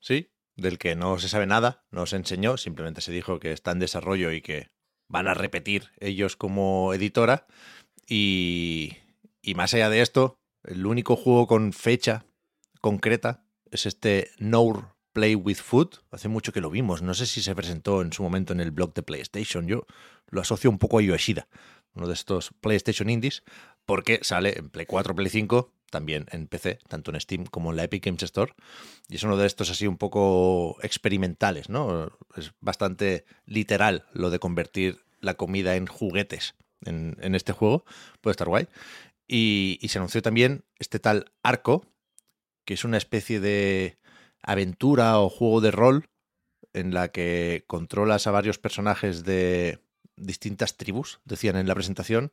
Sí, 0.00 0.30
del 0.56 0.78
que 0.78 0.96
no 0.96 1.18
se 1.18 1.28
sabe 1.28 1.46
nada, 1.46 1.84
no 1.90 2.06
se 2.06 2.16
enseñó, 2.16 2.56
simplemente 2.56 3.00
se 3.00 3.12
dijo 3.12 3.38
que 3.38 3.52
está 3.52 3.70
en 3.72 3.78
desarrollo 3.78 4.32
y 4.32 4.40
que 4.42 4.70
van 5.08 5.28
a 5.28 5.34
repetir 5.34 5.90
ellos 6.00 6.36
como 6.36 6.92
editora. 6.94 7.46
Y, 8.06 8.96
y 9.44 9.54
más 9.54 9.74
allá 9.74 9.90
de 9.90 10.00
esto, 10.00 10.38
el 10.64 10.86
único 10.86 11.16
juego 11.16 11.46
con 11.46 11.72
fecha 11.72 12.24
concreta 12.80 13.44
es 13.70 13.86
este 13.86 14.30
No 14.38 14.96
Play 15.12 15.34
with 15.34 15.56
Food. 15.56 16.00
Hace 16.10 16.28
mucho 16.28 16.52
que 16.52 16.60
lo 16.60 16.70
vimos, 16.70 17.02
no 17.02 17.14
sé 17.14 17.26
si 17.26 17.42
se 17.42 17.54
presentó 17.54 18.00
en 18.02 18.12
su 18.12 18.22
momento 18.22 18.52
en 18.52 18.60
el 18.60 18.70
blog 18.70 18.94
de 18.94 19.02
PlayStation. 19.02 19.66
Yo 19.66 19.86
lo 20.28 20.40
asocio 20.40 20.70
un 20.70 20.78
poco 20.78 20.98
a 20.98 21.02
Yoshida, 21.02 21.46
uno 21.94 22.08
de 22.08 22.14
estos 22.14 22.52
PlayStation 22.60 23.10
Indies, 23.10 23.42
porque 23.84 24.20
sale 24.22 24.58
en 24.58 24.70
Play 24.70 24.86
4, 24.86 25.14
Play 25.14 25.28
5, 25.28 25.72
también 25.90 26.26
en 26.32 26.46
PC, 26.48 26.78
tanto 26.88 27.12
en 27.12 27.20
Steam 27.20 27.44
como 27.44 27.70
en 27.70 27.76
la 27.76 27.84
Epic 27.84 28.04
Games 28.04 28.22
Store. 28.22 28.52
Y 29.08 29.16
es 29.16 29.22
uno 29.22 29.36
de 29.36 29.46
estos 29.46 29.70
así 29.70 29.86
un 29.86 29.98
poco 29.98 30.76
experimentales, 30.82 31.68
¿no? 31.68 32.10
Es 32.36 32.52
bastante 32.60 33.26
literal 33.44 34.06
lo 34.12 34.30
de 34.30 34.38
convertir 34.38 35.04
la 35.20 35.34
comida 35.34 35.76
en 35.76 35.86
juguetes 35.86 36.54
en, 36.84 37.16
en 37.20 37.34
este 37.34 37.52
juego. 37.52 37.84
Puede 38.20 38.32
estar 38.32 38.48
guay. 38.48 38.68
Y, 39.26 39.78
se 39.88 39.98
anunció 39.98 40.22
también 40.22 40.64
este 40.78 40.98
tal 40.98 41.32
Arco, 41.42 41.86
que 42.66 42.74
es 42.74 42.84
una 42.84 42.98
especie 42.98 43.40
de 43.40 43.98
aventura 44.42 45.18
o 45.18 45.28
juego 45.28 45.60
de 45.60 45.70
rol 45.70 46.10
en 46.72 46.92
la 46.92 47.08
que 47.08 47.64
controlas 47.66 48.26
a 48.26 48.32
varios 48.32 48.58
personajes 48.58 49.24
de 49.24 49.80
distintas 50.16 50.76
tribus, 50.76 51.20
decían 51.24 51.56
en 51.56 51.68
la 51.68 51.74
presentación, 51.74 52.32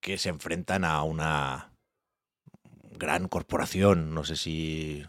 que 0.00 0.18
se 0.18 0.28
enfrentan 0.28 0.84
a 0.84 1.02
una 1.02 1.72
gran 2.98 3.28
corporación, 3.28 4.14
no 4.14 4.24
sé 4.24 4.36
si 4.36 5.04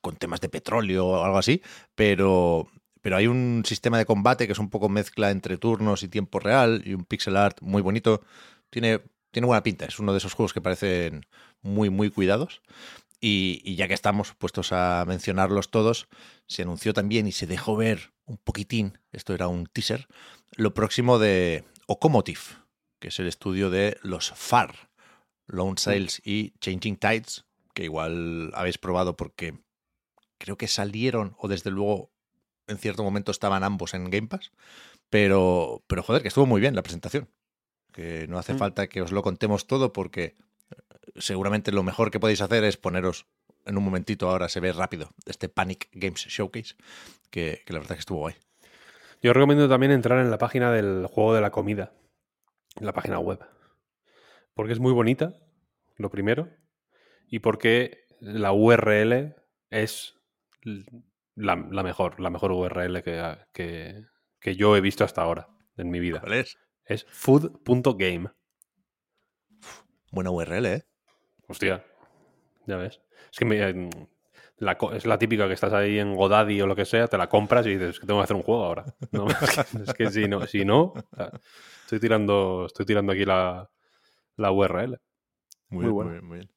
con 0.00 0.16
temas 0.16 0.40
de 0.40 0.48
petróleo 0.48 1.06
o 1.06 1.24
algo 1.24 1.38
así, 1.38 1.62
pero, 1.94 2.68
pero 3.00 3.16
hay 3.16 3.26
un 3.26 3.62
sistema 3.66 3.98
de 3.98 4.06
combate 4.06 4.46
que 4.46 4.52
es 4.52 4.58
un 4.58 4.70
poco 4.70 4.88
mezcla 4.88 5.30
entre 5.30 5.56
turnos 5.56 6.02
y 6.02 6.08
tiempo 6.08 6.40
real 6.40 6.82
y 6.84 6.94
un 6.94 7.04
pixel 7.04 7.36
art 7.36 7.60
muy 7.62 7.82
bonito. 7.82 8.22
Tiene, 8.70 9.00
tiene 9.32 9.46
buena 9.46 9.64
pinta, 9.64 9.86
es 9.86 9.98
uno 9.98 10.12
de 10.12 10.18
esos 10.18 10.34
juegos 10.34 10.52
que 10.52 10.60
parecen 10.60 11.26
muy, 11.62 11.90
muy 11.90 12.10
cuidados. 12.10 12.62
Y, 13.20 13.60
y 13.64 13.76
ya 13.76 13.86
que 13.86 13.94
estamos 13.94 14.34
puestos 14.34 14.72
a 14.72 15.04
mencionarlos 15.06 15.70
todos, 15.70 16.08
se 16.46 16.62
anunció 16.62 16.92
también 16.92 17.26
y 17.26 17.32
se 17.32 17.46
dejó 17.46 17.76
ver 17.76 18.12
un 18.24 18.36
poquitín, 18.36 18.98
esto 19.12 19.34
era 19.34 19.48
un 19.48 19.66
teaser, 19.66 20.08
lo 20.56 20.74
próximo 20.74 21.18
de 21.18 21.64
Okomotive, 21.86 22.40
que 22.98 23.08
es 23.08 23.18
el 23.18 23.26
estudio 23.26 23.70
de 23.70 23.96
los 24.02 24.32
FAR, 24.32 24.90
Lone 25.46 25.74
Sales 25.76 26.20
y 26.24 26.52
Changing 26.60 26.96
Tides, 26.96 27.44
que 27.74 27.84
igual 27.84 28.52
habéis 28.54 28.78
probado 28.78 29.16
porque 29.16 29.58
creo 30.38 30.56
que 30.56 30.68
salieron 30.68 31.34
o 31.38 31.48
desde 31.48 31.70
luego 31.70 32.10
en 32.66 32.78
cierto 32.78 33.02
momento 33.02 33.30
estaban 33.30 33.64
ambos 33.64 33.94
en 33.94 34.10
Game 34.10 34.28
Pass, 34.28 34.52
pero, 35.10 35.84
pero 35.86 36.02
joder, 36.02 36.22
que 36.22 36.28
estuvo 36.28 36.46
muy 36.46 36.60
bien 36.60 36.74
la 36.74 36.82
presentación, 36.82 37.28
que 37.92 38.26
no 38.28 38.38
hace 38.38 38.54
Mm. 38.54 38.58
falta 38.58 38.86
que 38.88 39.02
os 39.02 39.12
lo 39.12 39.22
contemos 39.22 39.66
todo 39.66 39.92
porque 39.92 40.24
eh, 40.24 40.76
seguramente 41.16 41.72
lo 41.72 41.82
mejor 41.82 42.10
que 42.10 42.20
podéis 42.20 42.40
hacer 42.40 42.64
es 42.64 42.76
poneros 42.76 43.26
en 43.64 43.76
un 43.78 43.84
momentito, 43.84 44.28
ahora 44.28 44.48
se 44.48 44.58
ve 44.60 44.72
rápido, 44.72 45.10
este 45.26 45.48
Panic 45.48 45.88
Games 45.92 46.26
Showcase, 46.26 46.74
que, 47.30 47.62
que 47.64 47.72
la 47.72 47.78
verdad 47.78 47.94
que 47.94 48.00
estuvo 48.00 48.18
guay. 48.18 48.34
Yo 49.22 49.32
recomiendo 49.32 49.68
también 49.68 49.92
entrar 49.92 50.18
en 50.18 50.30
la 50.32 50.38
página 50.38 50.72
del 50.72 51.06
juego 51.06 51.32
de 51.34 51.40
la 51.40 51.52
comida, 51.52 51.92
en 52.80 52.86
la 52.86 52.92
página 52.92 53.20
web. 53.20 53.38
Porque 54.54 54.72
es 54.72 54.80
muy 54.80 54.92
bonita, 54.92 55.34
lo 55.96 56.10
primero, 56.10 56.48
y 57.28 57.38
porque 57.38 58.04
la 58.20 58.52
URL 58.52 59.36
es 59.70 60.14
la 61.36 61.56
mejor, 61.56 62.18
la 62.20 62.30
mejor 62.30 62.50
URL 62.50 63.02
que, 63.04 63.36
que, 63.52 64.04
que 64.40 64.56
yo 64.56 64.76
he 64.76 64.80
visto 64.80 65.04
hasta 65.04 65.22
ahora 65.22 65.48
en 65.76 65.88
mi 65.88 66.00
vida. 66.00 66.20
¿Cuál 66.20 66.34
es? 66.34 66.58
Es 66.84 67.06
food.game. 67.10 68.30
Buena 70.10 70.30
URL, 70.30 70.66
¿eh? 70.74 70.82
Hostia, 71.48 71.84
ya 72.66 72.76
ves. 72.76 73.00
Es 73.30 73.38
que 73.38 73.44
me- 73.44 73.60
eh, 73.68 73.90
la 74.58 74.76
es 74.92 75.06
la 75.06 75.18
típica 75.18 75.48
que 75.48 75.54
estás 75.54 75.72
ahí 75.72 75.98
en 75.98 76.14
Godaddy 76.14 76.60
o 76.60 76.66
lo 76.66 76.76
que 76.76 76.84
sea, 76.84 77.08
te 77.08 77.18
la 77.18 77.28
compras 77.28 77.66
y 77.66 77.70
dices 77.76 77.98
que 77.98 78.06
tengo 78.06 78.20
que 78.20 78.24
hacer 78.24 78.36
un 78.36 78.42
juego 78.42 78.64
ahora. 78.64 78.84
No, 79.12 79.26
es, 79.28 79.38
que, 79.38 79.78
es 79.82 79.94
que 79.94 80.10
si 80.10 80.28
no, 80.28 80.46
si 80.46 80.64
no 80.64 80.92
estoy 81.84 82.00
tirando, 82.00 82.66
estoy 82.66 82.86
tirando 82.86 83.12
aquí 83.12 83.24
la, 83.24 83.70
la 84.36 84.52
URL. 84.52 84.98
Muy, 85.70 85.86
Muy 85.86 85.86
bien, 85.86 85.94
bueno. 85.94 86.10
muy 86.10 86.18
bien, 86.18 86.26
muy 86.28 86.38
bien. 86.38 86.50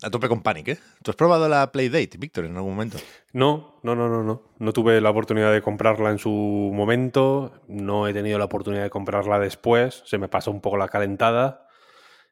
A 0.00 0.10
tope 0.10 0.28
con 0.28 0.42
Panic, 0.42 0.68
¿eh? 0.68 0.78
¿Tú 1.02 1.10
has 1.10 1.16
probado 1.16 1.48
la 1.48 1.70
Playdate, 1.70 2.16
Víctor, 2.18 2.46
en 2.46 2.56
algún 2.56 2.72
momento? 2.72 2.98
No, 3.34 3.78
no, 3.82 3.94
no, 3.94 4.08
no, 4.08 4.22
no. 4.22 4.42
No 4.58 4.72
tuve 4.72 5.00
la 5.00 5.10
oportunidad 5.10 5.52
de 5.52 5.60
comprarla 5.60 6.10
en 6.10 6.18
su 6.18 6.30
momento. 6.30 7.60
No 7.68 8.08
he 8.08 8.14
tenido 8.14 8.38
la 8.38 8.46
oportunidad 8.46 8.82
de 8.84 8.90
comprarla 8.90 9.38
después. 9.38 10.02
Se 10.06 10.16
me 10.18 10.28
pasó 10.28 10.50
un 10.50 10.60
poco 10.62 10.76
la 10.78 10.88
calentada. 10.88 11.66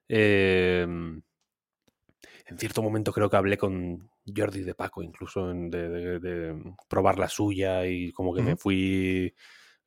Eh, 0.09 0.83
en 0.83 1.23
cierto 2.59 2.83
momento 2.83 3.13
creo 3.13 3.31
que 3.31 3.37
hablé 3.37 3.57
con 3.57 4.11
Jordi 4.27 4.63
de 4.63 4.75
Paco, 4.75 5.03
incluso 5.03 5.51
en- 5.51 5.71
de, 5.71 5.89
de- 5.89 6.19
de 6.21 6.75
probar 6.89 7.19
la 7.19 7.29
suya 7.29 7.87
y 7.87 8.11
como 8.13 8.35
que 8.35 8.43
me 8.43 8.57
fui 8.57 9.35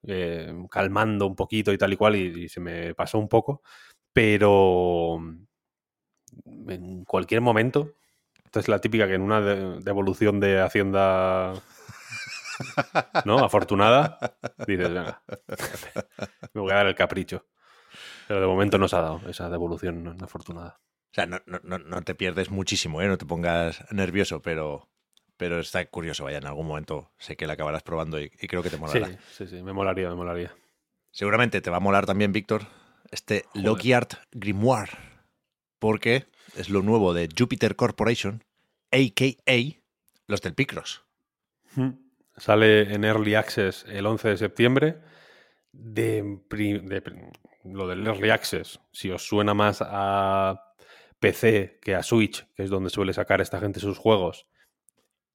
eh, 0.05 0.53
calmando 0.69 1.27
un 1.27 1.35
poquito 1.35 1.73
y 1.73 1.77
tal 1.77 1.93
y 1.93 1.97
cual 1.97 2.15
y, 2.15 2.43
y 2.45 2.49
se 2.49 2.59
me 2.59 2.93
pasó 2.95 3.17
un 3.19 3.27
poco. 3.27 3.61
Pero 4.13 5.19
en 6.67 7.03
cualquier 7.05 7.41
momento, 7.41 7.91
esta 8.45 8.59
es 8.59 8.67
la 8.67 8.79
típica 8.79 9.07
que 9.07 9.15
en 9.15 9.21
una 9.21 9.41
de- 9.41 9.79
devolución 9.79 10.39
de 10.39 10.61
Hacienda 10.61 11.53
¿no? 13.25 13.43
afortunada, 13.43 14.19
dices, 14.67 14.89
venga, 14.89 15.21
me 16.53 16.61
voy 16.61 16.71
a 16.71 16.75
dar 16.75 16.87
el 16.87 16.95
capricho. 16.95 17.45
Pero 18.27 18.41
de 18.41 18.47
momento 18.47 18.77
no 18.77 18.87
se 18.87 18.95
ha 18.95 19.01
dado 19.01 19.21
esa 19.27 19.49
devolución 19.49 20.15
afortunada. 20.21 20.79
O 21.11 21.13
sea, 21.15 21.25
no, 21.25 21.39
no, 21.45 21.59
no- 21.77 22.01
te 22.01 22.15
pierdes 22.15 22.49
muchísimo, 22.49 23.01
¿eh? 23.01 23.07
No 23.07 23.17
te 23.17 23.25
pongas 23.25 23.83
nervioso, 23.91 24.41
pero, 24.41 24.89
pero 25.37 25.59
está 25.59 25.85
curioso, 25.85 26.23
vaya, 26.23 26.37
en 26.39 26.47
algún 26.47 26.67
momento 26.67 27.11
sé 27.19 27.35
que 27.35 27.45
la 27.45 27.53
acabarás 27.53 27.83
probando 27.83 28.19
y, 28.19 28.31
y 28.39 28.47
creo 28.47 28.63
que 28.63 28.69
te 28.69 28.77
molará. 28.77 29.07
sí, 29.31 29.45
sí, 29.47 29.61
me 29.61 29.73
molaría, 29.73 30.09
me 30.09 30.15
molaría. 30.15 30.53
Seguramente 31.11 31.61
te 31.61 31.69
va 31.69 31.77
a 31.77 31.81
molar 31.81 32.05
también, 32.07 32.31
Víctor, 32.31 32.63
este 33.11 33.43
Joder. 33.53 33.67
Grimoire, 34.31 34.91
porque 35.83 36.27
es 36.55 36.69
lo 36.69 36.81
nuevo 36.81 37.13
de 37.13 37.27
Jupiter 37.37 37.75
Corporation, 37.75 38.45
a.k.a. 38.93 39.81
los 40.27 40.41
del 40.41 40.53
Picross. 40.53 41.03
Sale 42.37 42.93
en 42.93 43.03
Early 43.03 43.35
Access 43.35 43.83
el 43.89 44.05
11 44.05 44.29
de 44.29 44.37
septiembre. 44.37 44.97
De, 45.73 46.39
lo 47.65 47.87
del 47.89 48.07
Early 48.07 48.29
Access, 48.29 48.79
si 48.93 49.11
os 49.11 49.27
suena 49.27 49.53
más 49.53 49.83
a 49.85 50.73
PC 51.19 51.79
que 51.81 51.95
a 51.95 52.03
Switch, 52.03 52.47
que 52.55 52.63
es 52.63 52.69
donde 52.69 52.89
suele 52.89 53.11
sacar 53.11 53.41
esta 53.41 53.59
gente 53.59 53.81
sus 53.81 53.97
juegos, 53.97 54.47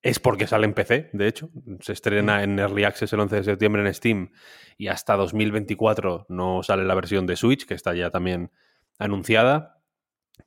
es 0.00 0.18
porque 0.18 0.46
sale 0.46 0.64
en 0.64 0.72
PC, 0.72 1.10
de 1.12 1.28
hecho. 1.28 1.50
Se 1.80 1.92
estrena 1.92 2.42
en 2.42 2.58
Early 2.58 2.84
Access 2.84 3.12
el 3.12 3.20
11 3.20 3.36
de 3.36 3.44
septiembre 3.44 3.86
en 3.86 3.92
Steam 3.92 4.32
y 4.78 4.88
hasta 4.88 5.14
2024 5.14 6.24
no 6.30 6.62
sale 6.62 6.86
la 6.86 6.94
versión 6.94 7.26
de 7.26 7.36
Switch, 7.36 7.66
que 7.66 7.74
está 7.74 7.94
ya 7.94 8.08
también 8.08 8.50
anunciada. 8.98 9.77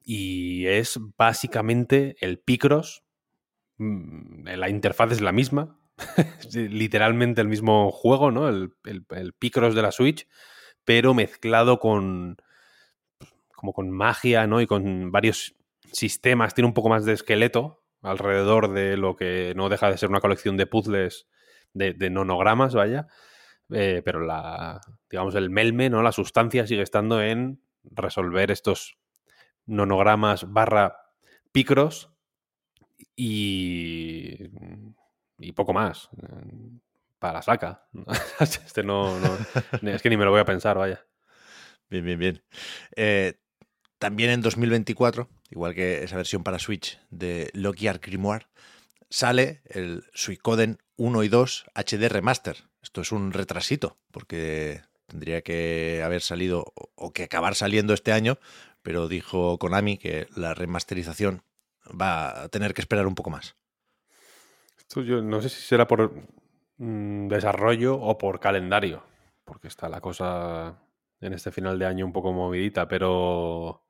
Y 0.03 0.65
es 0.67 0.99
básicamente 1.17 2.15
el 2.19 2.39
Picross. 2.39 3.03
mm, 3.77 4.47
La 4.55 4.69
interfaz 4.69 5.11
es 5.11 5.21
la 5.21 5.31
misma, 5.31 5.79
literalmente 6.53 7.41
el 7.41 7.47
mismo 7.47 7.91
juego, 7.91 8.31
¿no? 8.31 8.49
El, 8.49 8.73
el, 8.83 9.33
Picross 9.33 9.75
de 9.75 9.81
la 9.81 9.91
Switch, 9.91 10.27
pero 10.85 11.13
mezclado 11.13 11.79
con 11.79 12.37
como 13.55 13.73
con 13.73 13.91
magia, 13.91 14.47
¿no? 14.47 14.59
Y 14.61 14.67
con 14.67 15.11
varios 15.11 15.55
sistemas, 15.91 16.55
tiene 16.55 16.67
un 16.67 16.73
poco 16.73 16.89
más 16.89 17.05
de 17.05 17.13
esqueleto 17.13 17.83
alrededor 18.01 18.73
de 18.73 18.97
lo 18.97 19.15
que 19.15 19.53
no 19.55 19.69
deja 19.69 19.91
de 19.91 19.97
ser 19.97 20.09
una 20.09 20.21
colección 20.21 20.57
de 20.57 20.65
puzzles 20.65 21.27
de, 21.73 21.93
de 21.93 22.09
nonogramas, 22.09 22.73
vaya. 22.73 23.07
Eh, 23.69 24.01
pero 24.03 24.21
la, 24.21 24.81
digamos, 25.09 25.35
el 25.35 25.49
melme, 25.49 25.89
¿no? 25.89 26.01
La 26.01 26.11
sustancia 26.11 26.67
sigue 26.67 26.81
estando 26.81 27.21
en 27.21 27.61
resolver 27.83 28.51
estos 28.51 28.97
nonogramas 29.65 30.51
barra 30.51 30.97
picros 31.51 32.09
y, 33.15 34.49
y 35.39 35.51
poco 35.53 35.73
más. 35.73 36.09
para 37.19 37.33
la 37.35 37.41
saca. 37.41 37.87
este 38.39 38.83
no, 38.83 39.15
es 39.81 40.01
que 40.01 40.09
ni 40.09 40.17
me 40.17 40.25
lo 40.25 40.31
voy 40.31 40.41
a 40.41 40.45
pensar, 40.45 40.77
vaya. 40.77 41.05
Bien, 41.89 42.05
bien, 42.05 42.19
bien. 42.19 42.43
Eh, 42.95 43.35
también 43.99 44.31
en 44.31 44.41
2024, 44.41 45.29
igual 45.51 45.75
que 45.75 46.03
esa 46.03 46.15
versión 46.15 46.43
para 46.43 46.57
Switch 46.57 46.99
de 47.09 47.51
Lockyer 47.53 47.99
Grimoire, 47.99 48.47
sale 49.09 49.61
el 49.65 50.05
Suicoden 50.13 50.79
1 50.95 51.23
y 51.23 51.27
2 51.27 51.65
HD 51.75 52.09
Remaster. 52.09 52.57
Esto 52.81 53.01
es 53.01 53.11
un 53.11 53.31
retrasito, 53.31 53.99
porque 54.09 54.81
tendría 55.05 55.41
que 55.41 56.01
haber 56.03 56.21
salido 56.21 56.73
o 56.95 57.11
que 57.11 57.23
acabar 57.23 57.53
saliendo 57.53 57.93
este 57.93 58.13
año, 58.13 58.39
pero 58.81 59.07
dijo 59.07 59.57
Konami 59.57 59.97
que 59.97 60.27
la 60.35 60.53
remasterización 60.53 61.43
va 61.89 62.43
a 62.43 62.49
tener 62.49 62.73
que 62.73 62.81
esperar 62.81 63.07
un 63.07 63.15
poco 63.15 63.29
más. 63.29 63.55
Esto 64.77 65.01
yo 65.01 65.21
no 65.21 65.41
sé 65.41 65.49
si 65.49 65.61
será 65.61 65.87
por 65.87 66.13
mm, 66.77 67.27
desarrollo 67.27 67.95
o 67.95 68.17
por 68.17 68.39
calendario, 68.39 69.03
porque 69.45 69.67
está 69.67 69.89
la 69.89 70.01
cosa 70.01 70.81
en 71.19 71.33
este 71.33 71.51
final 71.51 71.79
de 71.79 71.85
año 71.85 72.05
un 72.05 72.13
poco 72.13 72.33
movidita, 72.33 72.87
pero 72.87 73.85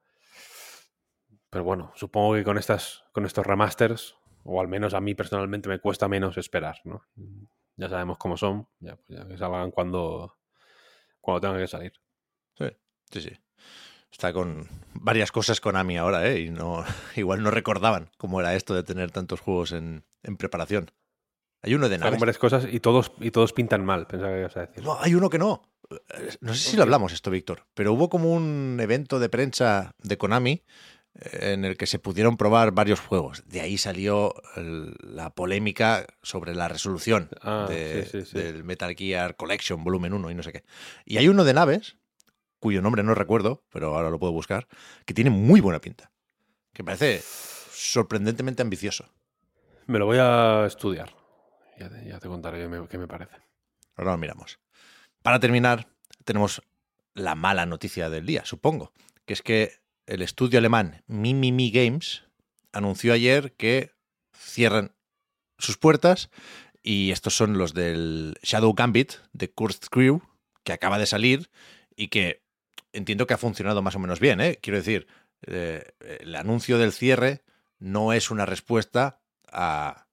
pero 1.50 1.63
bueno, 1.63 1.91
supongo 1.95 2.36
que 2.36 2.43
con 2.43 2.57
estas 2.57 3.03
con 3.12 3.25
estos 3.25 3.45
remasters 3.45 4.15
o 4.43 4.60
al 4.60 4.67
menos 4.67 4.93
a 4.93 5.01
mí 5.01 5.15
personalmente 5.15 5.69
me 5.69 5.79
cuesta 5.79 6.07
menos 6.07 6.38
esperar, 6.38 6.81
¿no? 6.83 7.05
Ya 7.77 7.89
sabemos 7.89 8.17
cómo 8.17 8.38
son, 8.38 8.67
ya, 8.79 8.95
pues 8.95 9.19
ya 9.19 9.27
que 9.27 9.38
salgan 9.38 9.71
cuando 9.71 10.38
cuando 11.19 11.41
tengan 11.41 11.60
que 11.60 11.67
salir. 11.67 11.93
Sí, 12.57 12.65
sí, 13.12 13.21
sí. 13.21 13.39
Está 14.11 14.33
con 14.33 14.67
varias 14.93 15.31
cosas 15.31 15.61
Konami 15.61 15.97
ahora, 15.97 16.27
¿eh? 16.27 16.41
Y 16.41 16.49
no, 16.49 16.83
igual 17.15 17.41
no 17.43 17.51
recordaban 17.51 18.09
cómo 18.17 18.39
era 18.39 18.55
esto 18.55 18.73
de 18.75 18.83
tener 18.83 19.11
tantos 19.11 19.39
juegos 19.39 19.71
en, 19.71 20.03
en 20.23 20.37
preparación. 20.37 20.91
Hay 21.63 21.75
uno 21.75 21.89
de 21.89 21.95
Está 21.95 22.05
con 22.05 22.11
naves. 22.11 22.19
varias 22.21 22.37
cosas 22.39 22.67
y 22.71 22.79
todos 22.79 23.11
y 23.19 23.31
todos 23.31 23.53
pintan 23.53 23.85
mal, 23.85 24.07
pensaba 24.07 24.33
que 24.33 24.39
ibas 24.39 24.57
a 24.57 24.61
decir. 24.65 24.83
No, 24.83 24.97
hay 24.99 25.13
uno 25.15 25.29
que 25.29 25.37
no. 25.37 25.61
Eh, 25.91 26.29
No 26.41 26.53
sé 26.53 26.71
si 26.71 26.77
lo 26.77 26.83
hablamos 26.83 27.13
esto, 27.13 27.29
Víctor, 27.29 27.65
pero 27.73 27.93
hubo 27.93 28.09
como 28.09 28.33
un 28.33 28.77
evento 28.81 29.19
de 29.19 29.29
prensa 29.29 29.93
de 29.99 30.17
Konami 30.17 30.63
eh, 31.13 31.53
en 31.53 31.63
el 31.65 31.77
que 31.77 31.85
se 31.85 31.99
pudieron 31.99 32.35
probar 32.35 32.71
varios 32.71 32.99
juegos. 32.99 33.43
De 33.47 33.61
ahí 33.61 33.77
salió 33.77 34.33
el- 34.55 34.95
la 35.03 35.29
polémica 35.35 36.07
sobre 36.23 36.55
la 36.55 36.67
resolución 36.67 37.29
Ah, 37.41 37.67
de- 37.69 38.05
sí, 38.05 38.21
sí, 38.21 38.25
sí. 38.25 38.37
del 38.39 38.63
Metal 38.63 38.95
Gear 38.95 39.35
Collection 39.35 39.83
Volumen 39.83 40.13
1 40.13 40.31
y 40.31 40.35
no 40.35 40.41
sé 40.43 40.51
qué. 40.51 40.63
Y 41.05 41.17
hay 41.17 41.27
uno 41.27 41.43
de 41.43 41.53
naves, 41.53 41.95
cuyo 42.61 42.81
nombre 42.81 43.03
no 43.03 43.13
recuerdo, 43.13 43.65
pero 43.69 43.93
ahora 43.97 44.09
lo 44.09 44.19
puedo 44.19 44.31
buscar, 44.31 44.67
que 45.05 45.13
tiene 45.13 45.29
muy 45.31 45.59
buena 45.59 45.81
pinta. 45.81 46.11
Que 46.71 46.83
parece 46.85 47.21
sorprendentemente 47.73 48.61
ambicioso. 48.61 49.11
Me 49.87 49.99
lo 49.99 50.05
voy 50.05 50.19
a 50.21 50.65
estudiar. 50.65 51.13
Ya 51.77 51.89
te, 51.89 52.07
ya 52.07 52.19
te 52.19 52.27
contaré 52.29 52.59
qué 52.59 52.67
me- 52.69 52.87
qué 52.87 52.97
me 52.97 53.07
parece. 53.07 53.35
Ahora 53.97 54.11
lo 54.11 54.17
miramos. 54.19 54.59
Para 55.23 55.39
terminar, 55.39 55.87
tenemos 56.23 56.61
la 57.13 57.35
mala 57.35 57.65
noticia 57.65 58.09
del 58.09 58.25
día, 58.25 58.45
supongo, 58.45 58.93
que 59.25 59.33
es 59.33 59.41
que 59.41 59.73
el 60.05 60.21
estudio 60.21 60.59
alemán 60.59 61.03
Mimimi 61.07 61.71
Games 61.71 62.23
anunció 62.71 63.11
ayer 63.13 63.53
que 63.53 63.91
cierran 64.33 64.95
sus 65.57 65.77
puertas 65.77 66.29
y 66.83 67.11
estos 67.11 67.35
son 67.35 67.57
los 67.57 67.73
del 67.73 68.35
Shadow 68.43 68.73
Gambit 68.73 69.13
de 69.33 69.51
Cursed 69.51 69.89
Crew, 69.89 70.21
que 70.63 70.73
acaba 70.73 70.99
de 70.99 71.05
salir 71.05 71.49
y 71.95 72.07
que 72.07 72.40
entiendo 72.93 73.27
que 73.27 73.33
ha 73.33 73.38
funcionado 73.38 73.81
más 73.81 73.95
o 73.95 74.00
menos 74.00 74.19
bien. 74.19 74.41
¿eh? 74.41 74.60
Quiero 74.62 74.77
decir, 74.77 75.07
eh, 75.45 75.83
el 76.19 76.36
anuncio 76.36 76.77
del 76.77 76.91
cierre 76.91 77.41
no 77.79 78.13
es 78.13 78.31
una 78.31 78.45
respuesta 78.45 79.21
a 79.51 80.07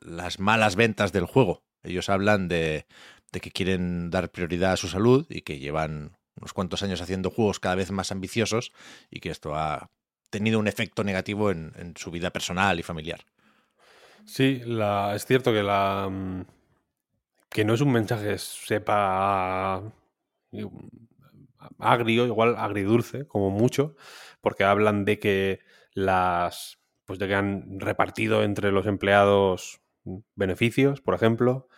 las 0.00 0.38
malas 0.38 0.76
ventas 0.76 1.12
del 1.12 1.26
juego. 1.26 1.64
Ellos 1.82 2.08
hablan 2.08 2.48
de, 2.48 2.86
de 3.32 3.40
que 3.40 3.50
quieren 3.50 4.10
dar 4.10 4.30
prioridad 4.30 4.72
a 4.72 4.76
su 4.76 4.88
salud 4.88 5.26
y 5.28 5.42
que 5.42 5.58
llevan 5.58 6.16
unos 6.36 6.52
cuantos 6.52 6.82
años 6.82 7.00
haciendo 7.00 7.30
juegos 7.30 7.60
cada 7.60 7.76
vez 7.76 7.90
más 7.90 8.12
ambiciosos 8.12 8.72
y 9.10 9.20
que 9.20 9.30
esto 9.30 9.54
ha 9.54 9.90
tenido 10.30 10.58
un 10.58 10.68
efecto 10.68 11.04
negativo 11.04 11.50
en, 11.50 11.72
en 11.76 11.96
su 11.96 12.10
vida 12.10 12.30
personal 12.30 12.78
y 12.78 12.82
familiar. 12.82 13.24
Sí, 14.24 14.60
la, 14.64 15.14
es 15.14 15.24
cierto 15.24 15.52
que 15.52 15.62
la 15.62 16.10
que 17.48 17.64
no 17.64 17.74
es 17.74 17.80
un 17.80 17.92
mensaje 17.92 18.36
sepa 18.38 19.82
agrio, 21.78 22.26
igual 22.26 22.56
agridulce, 22.56 23.26
como 23.26 23.50
mucho, 23.50 23.96
porque 24.40 24.64
hablan 24.64 25.04
de 25.04 25.18
que 25.18 25.60
las 25.92 26.78
pues 27.06 27.18
de 27.18 27.28
que 27.28 27.34
han 27.34 27.80
repartido 27.80 28.42
entre 28.42 28.72
los 28.72 28.86
empleados 28.86 29.80
beneficios, 30.34 31.00
por 31.00 31.14
ejemplo. 31.14 31.68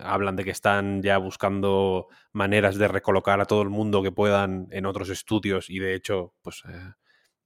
Hablan 0.00 0.34
de 0.36 0.44
que 0.44 0.50
están 0.50 1.02
ya 1.02 1.18
buscando 1.18 2.08
maneras 2.32 2.76
de 2.76 2.88
recolocar 2.88 3.40
a 3.40 3.44
todo 3.44 3.62
el 3.62 3.70
mundo 3.70 4.02
que 4.02 4.10
puedan 4.10 4.66
en 4.72 4.86
otros 4.86 5.08
estudios 5.08 5.70
y 5.70 5.78
de 5.78 5.94
hecho, 5.94 6.34
pues 6.42 6.64
eh, 6.68 6.92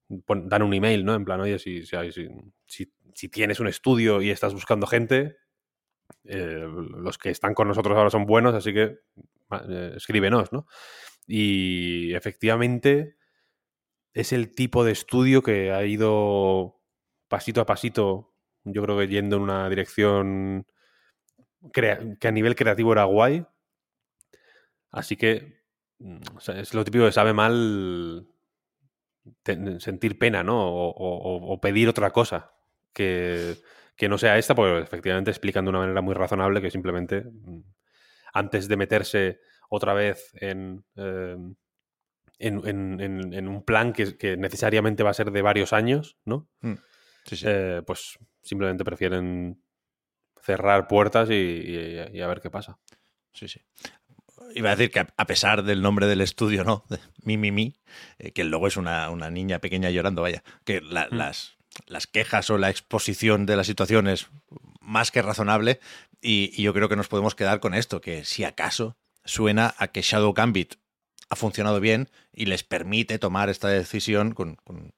dan 0.09 0.63
un 0.63 0.73
email, 0.73 1.05
¿no? 1.05 1.15
En 1.15 1.27
plan, 1.27 1.41
oye, 1.41 1.59
si, 1.59 1.85
si, 1.85 2.91
si, 3.15 3.29
tienes 3.29 3.61
un 3.61 3.69
estudio 3.69 4.23
y 4.23 4.31
estás 4.31 4.55
buscando 4.55 4.87
gente, 4.87 5.37
eh, 6.25 6.67
los 6.99 7.19
que 7.19 7.31
están 7.31 7.53
con 7.53 7.69
nosotros 7.69 7.97
ahora 7.97 8.11
son 8.11 8.25
buenos, 8.25 8.55
así 8.55 8.73
que 8.73 9.01
eh, 9.69 9.93
escríbenos, 9.97 10.53
¿no? 10.53 10.67
Y 11.27 12.15
efectivamente 12.15 13.17
es 14.15 14.33
el 14.33 14.55
tipo 14.55 14.85
de 14.85 14.93
estudio 14.93 15.43
que 15.43 15.73
ha 15.73 15.85
ido 15.85 16.81
pasito 17.29 17.61
a 17.61 17.67
pasito, 17.67 18.35
yo 18.65 18.83
creo 18.83 18.99
que 18.99 19.09
yendo 19.09 19.37
en 19.37 19.43
una 19.43 19.69
dirección 19.69 20.67
que 21.73 22.29
a 22.29 22.33
nivel 22.33 22.55
creativo 22.57 22.93
era 22.93 23.05
guay. 23.05 23.45
Así 24.91 25.17
que 25.17 25.63
mm, 25.99 26.19
es 26.57 26.75
lo 26.75 26.85
típico 26.85 27.05
que 27.07 27.13
sabe 27.13 27.33
mal 27.33 28.27
sentir 29.79 30.19
pena, 30.19 30.43
¿no? 30.43 30.59
O, 30.69 30.91
o- 30.91 31.53
o 31.53 31.61
pedir 31.61 31.89
otra 31.89 32.11
cosa 32.13 32.53
que, 32.93 33.57
que 33.97 34.09
no 34.09 34.19
sea 34.19 34.39
esta, 34.39 34.55
porque 34.55 34.81
efectivamente 34.81 35.31
explican 35.31 35.65
de 35.65 35.71
una 35.71 35.81
manera 35.81 36.01
muy 36.01 36.15
razonable 36.15 36.61
que 36.63 36.71
simplemente 36.71 37.23
mm, 37.23 37.61
antes 38.35 38.69
de 38.69 38.77
meterse 38.77 39.41
otra 39.69 39.95
vez 39.95 40.31
en, 40.35 40.85
eh, 40.97 41.37
en, 42.39 42.69
en- 42.69 43.33
en- 43.35 43.49
un 43.49 43.63
plan 43.65 43.93
que, 43.93 44.17
que 44.17 44.37
necesariamente 44.37 45.03
va 45.03 45.11
a 45.11 45.15
ser 45.15 45.31
de 45.31 45.43
varios 45.43 45.73
años, 45.73 46.17
¿no? 46.25 46.49
Sí, 47.25 47.37
sí. 47.37 47.45
Eh, 47.49 47.83
pues 47.87 48.19
simplemente 48.43 48.85
prefieren 48.85 49.63
cerrar 50.43 50.87
puertas 50.87 51.31
y, 51.31 51.35
y- 51.35 52.17
y 52.17 52.21
a 52.21 52.27
ver 52.27 52.41
qué 52.41 52.51
pasa. 52.51 52.79
Sí, 53.33 53.49
sí. 53.49 53.61
Iba 54.55 54.71
a 54.71 54.77
decir 54.77 54.91
que 54.93 55.01
a- 55.01 55.27
pesar 55.27 55.63
del 55.65 55.83
nombre 55.83 56.07
del 56.07 56.21
estudio, 56.21 56.63
¿no? 56.63 56.85
De 56.89 56.99
Mi, 57.25 57.37
mi, 57.37 57.51
mi, 57.53 57.75
eh, 58.19 58.33
que 58.33 58.43
el 58.43 58.49
logo 58.51 58.67
es 58.69 58.77
una, 58.77 59.11
una 59.11 59.31
niña 59.31 59.59
pequeña 59.59 59.91
llorando, 59.91 60.23
vaya, 60.23 60.45
que 60.65 60.81
la- 60.81 61.09
las, 61.11 61.57
las 61.87 62.07
quejas 62.07 62.49
o 62.51 62.59
la 62.59 62.71
exposición 62.71 63.47
de 63.47 63.57
la 63.57 63.65
situación 63.65 64.07
es 64.09 64.29
más 64.81 65.11
que 65.11 65.23
razonable 65.23 65.81
y, 66.21 66.53
y 66.55 66.63
yo 66.63 66.73
creo 66.73 66.89
que 66.89 66.97
nos 66.97 67.09
podemos 67.09 67.35
quedar 67.35 67.61
con 67.61 67.75
esto, 67.75 68.01
que 68.01 68.25
si 68.25 68.45
acaso 68.45 68.97
suena 69.27 69.75
a 69.79 69.89
que 69.89 70.03
Shadow 70.03 70.33
Gambit 70.33 70.75
ha 71.29 71.37
funcionado 71.37 71.81
bien 71.81 72.09
y 72.33 72.47
les 72.47 72.65
permite 72.65 73.19
tomar 73.19 73.49
esta 73.49 73.69
decisión 73.69 74.33
con, 74.33 74.57
con, 74.57 74.95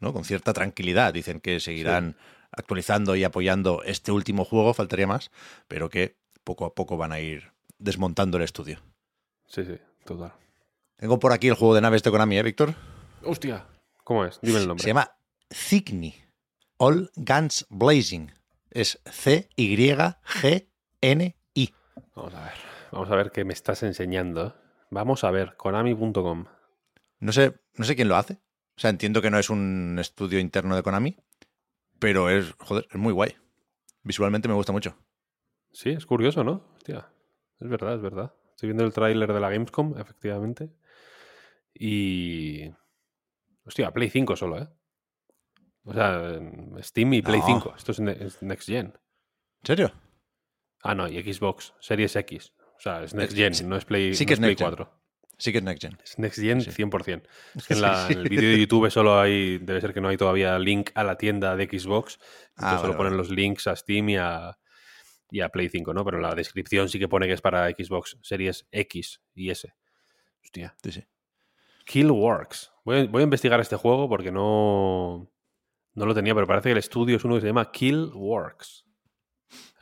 ¿no? 0.00 0.12
con 0.12 0.24
cierta 0.24 0.52
tranquilidad. 0.52 1.12
Dicen 1.12 1.40
que 1.40 1.60
seguirán 1.60 2.16
actualizando 2.50 3.16
y 3.16 3.24
apoyando 3.24 3.82
este 3.84 4.12
último 4.12 4.44
juego, 4.44 4.74
faltaría 4.74 5.06
más, 5.06 5.30
pero 5.68 5.90
que 5.90 6.16
poco 6.44 6.64
a 6.64 6.74
poco 6.74 6.96
van 6.96 7.12
a 7.12 7.20
ir 7.20 7.52
desmontando 7.78 8.38
el 8.38 8.44
estudio. 8.44 8.80
Sí, 9.46 9.64
sí, 9.64 9.78
total. 10.04 10.32
Tengo 10.96 11.18
por 11.18 11.32
aquí 11.32 11.48
el 11.48 11.54
juego 11.54 11.74
de 11.74 11.82
naves 11.82 12.02
de 12.02 12.10
Konami, 12.10 12.38
¿eh, 12.38 12.42
Víctor? 12.42 12.74
Hostia, 13.22 13.66
¿cómo 14.02 14.24
es? 14.24 14.38
Dime 14.40 14.60
el 14.60 14.66
nombre. 14.66 14.82
Se 14.82 14.88
llama 14.88 15.16
Cygni. 15.50 16.14
All 16.78 17.10
Guns 17.16 17.66
Blazing. 17.70 18.32
Es 18.70 19.00
C-Y-G-N-I. 19.04 19.44
Vamos 22.14 22.34
a 22.34 22.44
ver. 22.44 22.75
Vamos 22.96 23.10
a 23.10 23.16
ver 23.16 23.30
qué 23.30 23.44
me 23.44 23.52
estás 23.52 23.82
enseñando. 23.82 24.56
Vamos 24.88 25.22
a 25.22 25.30
ver, 25.30 25.54
konami.com. 25.58 26.46
No 27.20 27.30
sé, 27.30 27.52
no 27.74 27.84
sé 27.84 27.94
quién 27.94 28.08
lo 28.08 28.16
hace. 28.16 28.40
O 28.74 28.80
sea, 28.80 28.88
entiendo 28.88 29.20
que 29.20 29.30
no 29.30 29.38
es 29.38 29.50
un 29.50 29.98
estudio 30.00 30.38
interno 30.38 30.74
de 30.74 30.82
Konami, 30.82 31.18
pero 31.98 32.30
es, 32.30 32.54
joder, 32.58 32.88
es 32.90 32.96
muy 32.96 33.12
guay. 33.12 33.36
Visualmente 34.02 34.48
me 34.48 34.54
gusta 34.54 34.72
mucho. 34.72 34.96
Sí, 35.72 35.90
es 35.90 36.06
curioso, 36.06 36.42
¿no? 36.42 36.64
Hostia, 36.74 37.06
es 37.60 37.68
verdad, 37.68 37.96
es 37.96 38.00
verdad. 38.00 38.32
Estoy 38.52 38.68
viendo 38.68 38.84
el 38.84 38.94
tráiler 38.94 39.30
de 39.30 39.40
la 39.40 39.50
Gamescom, 39.50 39.98
efectivamente. 39.98 40.70
Y... 41.74 42.70
Hostia, 43.66 43.90
Play 43.92 44.08
5 44.08 44.36
solo, 44.36 44.58
¿eh? 44.58 44.68
O 45.84 45.92
sea, 45.92 46.40
Steam 46.80 47.12
y 47.12 47.20
Play 47.20 47.40
No. 47.40 47.46
5. 47.46 47.74
Esto 47.76 47.92
es 47.92 48.40
Next 48.40 48.66
Gen. 48.66 48.86
¿En 48.86 49.66
serio? 49.66 49.92
Ah, 50.82 50.94
no, 50.94 51.06
y 51.06 51.20
Xbox, 51.22 51.74
Series 51.78 52.16
X. 52.16 52.54
O 52.76 52.80
sea, 52.80 53.02
es 53.02 53.14
Next 53.14 53.32
Es- 53.32 53.38
Gen, 53.38 53.54
sí- 53.54 53.64
no 53.64 53.76
es 53.76 53.84
Play, 53.84 54.14
sí 54.14 54.26
que 54.26 54.34
es 54.34 54.38
es 54.38 54.40
Play 54.40 54.50
Next 54.50 54.60
Gen. 54.62 54.68
4. 54.76 54.92
Sí 55.38 55.52
que 55.52 55.58
es 55.58 55.64
Next 55.64 55.82
Gen. 55.82 55.98
Es 56.02 56.18
Next 56.18 56.40
Gen 56.40 56.60
Sí. 56.62 56.70
100%. 56.70 57.22
Es 57.54 57.66
que 57.66 57.74
en, 57.74 57.80
la- 57.82 58.06
Sí, 58.06 58.12
en 58.14 58.18
el 58.20 58.28
vídeo 58.28 58.50
de 58.50 58.58
YouTube 58.58 58.90
solo 58.90 59.18
hay, 59.20 59.58
debe 59.58 59.80
ser 59.80 59.92
que 59.92 60.00
no 60.00 60.08
hay 60.08 60.16
todavía 60.16 60.58
link 60.58 60.90
a 60.94 61.04
la 61.04 61.16
tienda 61.18 61.56
de 61.56 61.64
Xbox. 61.66 62.18
Ah, 62.56 62.78
solo 62.80 62.96
ponen 62.96 63.12
vale. 63.12 63.16
los 63.18 63.30
links 63.30 63.66
a 63.66 63.76
Steam 63.76 64.08
y 64.10 64.16
a, 64.16 64.56
y 65.30 65.40
a 65.40 65.48
Play 65.50 65.68
5, 65.68 65.92
¿no? 65.92 66.04
Pero 66.04 66.16
en 66.18 66.22
la 66.22 66.34
descripción 66.34 66.88
sí 66.88 66.98
que 66.98 67.08
pone 67.08 67.26
que 67.26 67.32
es 67.34 67.40
para 67.42 67.68
Xbox 67.70 68.16
Series 68.22 68.66
X 68.70 69.20
y 69.34 69.50
S. 69.50 69.72
Hostia. 70.42 70.74
Sí, 70.82 70.92
sí. 70.92 71.04
Killworks. 71.84 72.72
Voy 72.84 73.00
a, 73.00 73.04
voy 73.06 73.20
a 73.22 73.24
investigar 73.24 73.60
este 73.60 73.76
juego 73.76 74.08
porque 74.08 74.30
no, 74.32 75.30
no 75.94 76.06
lo 76.06 76.14
tenía, 76.14 76.34
pero 76.34 76.46
parece 76.46 76.68
que 76.68 76.72
el 76.72 76.78
estudio 76.78 77.16
es 77.16 77.24
uno 77.24 77.34
que 77.36 77.40
se 77.42 77.46
llama 77.48 77.70
Killworks. 77.70 78.84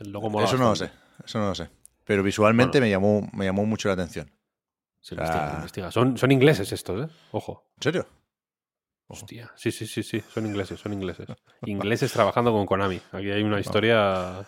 El 0.01 0.11
logo 0.11 0.27
Eso 0.43 0.57
no 0.59 0.71
lo 0.71 0.77
sé, 0.77 0.91
eso 1.25 1.39
no 1.39 1.49
lo 1.49 1.55
sé. 1.55 1.71
Pero 2.05 2.23
visualmente 2.23 2.81
me, 2.81 2.91
llamó, 2.91 3.29
me 3.33 3.45
llamó 3.47 3.65
mucho 3.65 3.89
la 3.89 3.95
atención. 3.95 4.31
Se 5.01 5.15
investiga, 5.15 5.47
Ah. 5.47 5.51
se 5.51 5.57
investiga. 5.57 5.91
Son, 5.91 6.17
son 6.17 6.33
ingleses 6.33 6.73
estos, 6.73 7.09
¿eh? 7.09 7.13
Ojo. 7.33 7.71
¿En 7.77 7.83
serio? 7.83 8.07
Hostia. 9.07 9.53
Sí, 9.57 9.71
sí, 9.71 9.87
sí, 9.87 10.03
sí. 10.03 10.21
Son 10.33 10.47
ingleses, 10.47 10.81
son 10.81 10.93
ingleses. 10.93 11.27
ingleses 11.67 12.13
trabajando 12.13 12.53
con 12.53 12.67
Konami. 12.67 13.01
Aquí 13.13 13.31
hay 13.31 13.43
una 13.43 13.61
historia. 13.61 14.47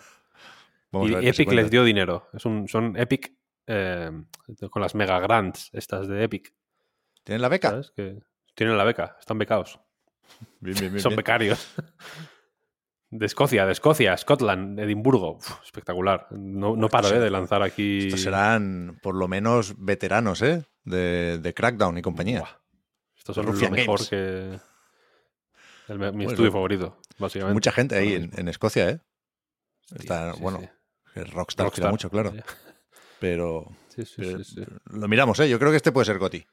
Vamos 0.91 1.09
y 1.11 1.27
Epic 1.27 1.51
les 1.51 1.69
dio 1.69 1.83
dinero. 1.83 2.29
Es 2.33 2.45
un, 2.45 2.67
son 2.67 2.95
Epic 2.97 3.33
eh, 3.67 4.11
con 4.71 4.81
las 4.81 4.95
mega 4.95 5.19
grants 5.19 5.69
estas 5.73 6.07
de 6.07 6.23
Epic. 6.23 6.53
¿Tienen 7.23 7.41
la 7.41 7.49
beca? 7.49 7.71
¿Sabes? 7.71 7.91
Que 7.91 8.19
tienen 8.55 8.77
la 8.77 8.83
beca, 8.83 9.17
están 9.19 9.37
becados. 9.37 9.79
Bien, 10.59 10.77
bien, 10.79 10.91
bien, 10.93 11.01
son 11.01 11.15
becarios. 11.15 11.75
De 13.09 13.25
Escocia, 13.25 13.65
de 13.65 13.71
Escocia, 13.71 14.17
Scotland, 14.17 14.77
Edimburgo. 14.79 15.37
Uf, 15.37 15.63
espectacular. 15.63 16.27
No, 16.31 16.75
no 16.75 16.89
paro 16.89 17.07
eh, 17.07 17.19
de 17.19 17.29
lanzar 17.29 17.61
aquí. 17.63 18.07
Estos 18.07 18.21
serán 18.21 18.99
por 19.01 19.15
lo 19.15 19.27
menos 19.29 19.75
veteranos, 19.77 20.41
¿eh? 20.41 20.65
De, 20.83 21.37
de 21.39 21.53
Crackdown 21.53 21.97
y 21.97 22.01
compañía. 22.01 22.43
Estos 23.17 23.35
son 23.35 23.45
Ruffian 23.47 23.71
lo 23.71 23.77
mejor 23.77 23.99
Games. 23.99 24.09
que. 24.09 24.59
el- 25.93 25.99
mi 25.99 26.05
Bueno, 26.11 26.29
estudio 26.31 26.51
favorito, 26.51 26.97
básicamente. 27.17 27.53
Mucha 27.53 27.71
gente 27.71 27.95
ahí 27.97 28.13
en, 28.13 28.31
en 28.35 28.47
Escocia, 28.49 28.89
¿eh? 28.89 28.99
Está, 29.95 30.33
sí, 30.33 30.41
bueno, 30.41 30.59
sí. 30.59 31.21
Rockstar, 31.31 31.71
tira 31.71 31.89
mucho, 31.89 32.09
claro. 32.09 32.33
Pero 33.19 33.71
Sí, 33.97 34.05
sí, 34.05 34.21
eh, 34.21 34.43
sí, 34.43 34.55
sí. 34.55 34.63
lo 34.91 35.07
miramos, 35.07 35.39
¿eh? 35.39 35.49
Yo 35.49 35.57
creo 35.57 35.71
que 35.71 35.77
este 35.77 35.91
puede 35.91 36.05
ser 36.05 36.19
Goti. 36.19 36.45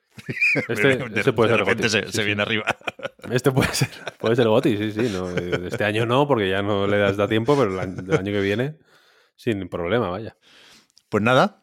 Este, 0.67 0.97
de, 0.97 1.21
este 1.21 1.35
puede 1.35 1.51
de 1.51 1.59
ser 1.59 1.67
repente 1.67 2.01
Goti, 2.01 2.13
se, 2.13 2.25
viene 2.25 2.43
arriba. 2.43 2.65
Este 3.31 3.53
puede 3.53 3.73
ser, 3.75 3.89
puede 4.19 4.37
ser 4.37 4.49
Goti, 4.49 4.77
sí, 4.77 4.93
sí. 4.93 5.11
No, 5.13 5.29
de 5.29 5.69
este 5.69 5.85
año 5.85 6.07
no, 6.07 6.27
porque 6.27 6.49
ya 6.49 6.63
no 6.63 6.87
le 6.87 6.99
das 6.99 7.17
da 7.17 7.29
tiempo, 7.29 7.57
pero 7.57 7.73
el 7.73 7.81
año, 7.81 8.33
que 8.33 8.41
viene, 8.41 8.77
sin 9.37 9.69
problema, 9.69 10.09
vaya. 10.09 10.37
Pues 11.09 11.23
nada, 11.23 11.63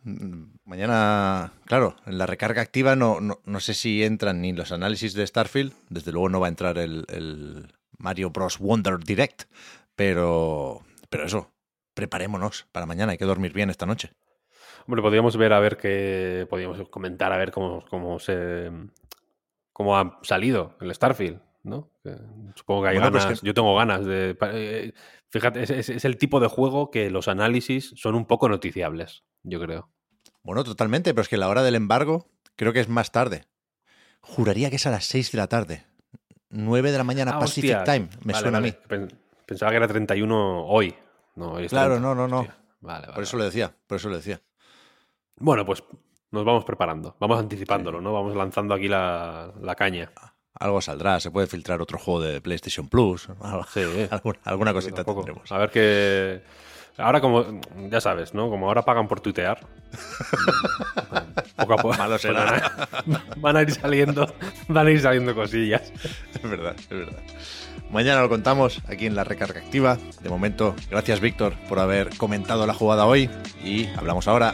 mañana, 0.66 1.54
claro, 1.66 1.96
en 2.06 2.18
la 2.18 2.26
recarga 2.26 2.62
activa 2.62 2.96
no, 2.96 3.20
no, 3.20 3.42
no 3.46 3.60
sé 3.60 3.74
si 3.74 4.04
entran 4.04 4.42
ni 4.42 4.54
los 4.54 4.72
análisis 4.72 5.14
de 5.14 5.26
Starfield, 5.26 5.74
desde 5.90 6.12
luego 6.12 6.30
no 6.30 6.40
va 6.40 6.48
a 6.48 6.50
entrar 6.50 6.78
el, 6.78 7.06
el 7.10 7.74
Mario 7.98 8.32
Bros. 8.32 8.60
Wonder 8.60 9.00
Direct, 9.00 9.44
pero, 9.96 10.82
pero 11.10 11.26
eso, 11.26 11.52
preparémonos 11.94 12.68
para 12.72 12.86
mañana, 12.86 13.12
hay 13.12 13.18
que 13.18 13.26
dormir 13.26 13.54
bien 13.54 13.70
esta 13.70 13.86
noche. 13.86 14.14
Hombre, 14.88 15.02
podríamos 15.02 15.38
ver 15.38 15.54
a 15.54 15.60
ver 15.60 15.78
qué. 15.78 16.46
Podríamos 16.50 16.88
comentar 16.90 17.32
a 17.32 17.38
ver 17.38 17.52
cómo, 17.52 17.84
cómo 17.90 18.20
se. 18.20 18.72
cómo 19.74 19.98
ha 19.98 20.20
salido 20.24 20.76
el 20.82 20.94
Starfield, 20.94 21.40
¿no? 21.64 21.90
Supongo 22.56 22.84
que 22.84 22.90
hay 22.90 22.96
Bueno, 22.98 23.12
pues 23.12 23.24
ganas. 23.24 23.42
que- 23.42 23.48
Yo 23.48 23.54
tengo 23.54 23.76
ganas 23.76 24.06
de. 24.06 24.38
eh, 24.54 24.94
Fíjate, 25.30 25.64
es, 25.64 25.70
es- 25.70 25.90
es 25.90 26.04
el 26.06 26.18
tipo 26.18 26.40
de 26.42 26.48
juego 26.48 26.92
que 26.92 27.10
los 27.10 27.28
análisis 27.30 27.94
son 27.96 28.16
un 28.16 28.26
poco 28.26 28.50
noticiables, 28.50 29.24
yo 29.44 29.62
creo. 29.62 29.90
Bueno, 30.44 30.64
totalmente, 30.64 31.14
pero 31.14 31.22
es 31.22 31.30
que 31.30 31.38
la 31.38 31.48
hora 31.48 31.64
del 31.64 31.76
embargo 31.76 32.28
creo 32.58 32.74
que 32.74 32.82
es 32.82 32.90
más 32.90 33.12
tarde. 33.14 33.46
Juraría 34.22 34.70
que 34.70 34.76
es 34.76 34.86
a 34.88 34.92
las 34.92 35.06
6 35.06 35.32
de 35.32 35.38
la 35.38 35.48
tarde. 35.48 35.86
9 36.50 36.92
de 36.92 36.98
la 36.98 37.04
mañana 37.06 37.32
Ah, 37.36 37.40
Pacific 37.40 37.78
hostia. 37.78 37.84
Time, 37.86 38.10
me 38.26 38.34
Vale, 38.34 38.44
suena 38.44 38.60
vale. 38.60 38.70
a 38.70 38.72
mí. 38.74 38.78
Pen- 38.88 39.20
Pensaba 39.46 39.72
que 39.72 39.78
era 39.78 39.88
31 39.88 40.66
hoy. 40.66 40.94
No, 41.36 41.54
hoy 41.54 41.66
es 41.66 41.72
Claro, 41.72 41.94
30. 41.94 42.08
no, 42.10 42.16
no, 42.16 42.28
no. 42.28 42.40
Hostia. 42.42 42.58
Vale, 42.82 43.02
vale, 43.04 43.14
Por 43.14 43.24
eso 43.24 43.38
lo 43.38 43.44
decía, 43.46 43.74
por 43.88 43.96
eso 43.98 44.10
lo 44.10 44.16
decía. 44.18 44.42
Bueno, 45.42 45.66
pues 45.66 45.84
nos 46.32 46.46
vamos 46.46 46.64
preparando, 46.66 47.16
vamos 47.20 47.40
anticipándolo, 47.40 48.00
¿no? 48.02 48.14
Vamos 48.14 48.36
lanzando 48.36 48.74
aquí 48.74 48.88
la, 48.88 49.52
la 49.62 49.76
caña. 49.76 50.12
Algo 50.60 50.82
saldrá, 50.82 51.20
se 51.20 51.32
puede 51.32 51.48
filtrar 51.48 51.82
otro 51.82 51.98
juego 51.98 52.22
de 52.22 52.42
PlayStation 52.42 52.88
Plus, 52.88 53.28
algo- 53.42 53.66
Sí, 53.74 53.82
alguna, 54.12 54.40
alguna 54.44 54.74
cosita 54.74 55.04
tendremos. 55.04 55.52
A 55.52 55.58
ver 55.58 55.70
qué. 55.72 56.44
Ahora, 56.98 57.22
como 57.22 57.46
ya 57.90 58.02
sabes, 58.02 58.34
¿no? 58.34 58.50
Como 58.50 58.68
ahora 58.68 58.84
pagan 58.84 59.08
por 59.08 59.22
tuitear. 59.22 59.66
poco 61.56 61.74
a 61.74 61.78
poco. 61.78 61.94
Malo 61.98 62.18
será. 62.20 62.72
Van 63.06 63.16
a, 63.16 63.24
van 63.38 63.58
a 63.58 63.62
ir 63.62 63.72
saliendo. 63.72 64.34
Van 64.68 64.88
a 64.88 64.92
ir 64.92 65.02
saliendo 65.02 65.34
cosillas. 65.34 65.92
Es 66.34 66.42
verdad, 66.44 66.76
es 66.78 66.90
verdad. 66.90 67.20
Mañana 67.90 68.22
lo 68.22 68.30
contamos 68.30 68.82
aquí 68.88 69.06
en 69.06 69.16
la 69.16 69.24
recarga 69.24 69.60
activa. 69.62 69.98
De 70.22 70.30
momento, 70.30 70.76
gracias 70.90 71.20
Víctor 71.22 71.54
por 71.68 71.80
haber 71.80 72.16
comentado 72.18 72.68
la 72.68 72.74
jugada 72.74 73.06
hoy 73.06 73.30
y 73.64 73.88
hablamos 73.98 74.28
ahora. 74.28 74.54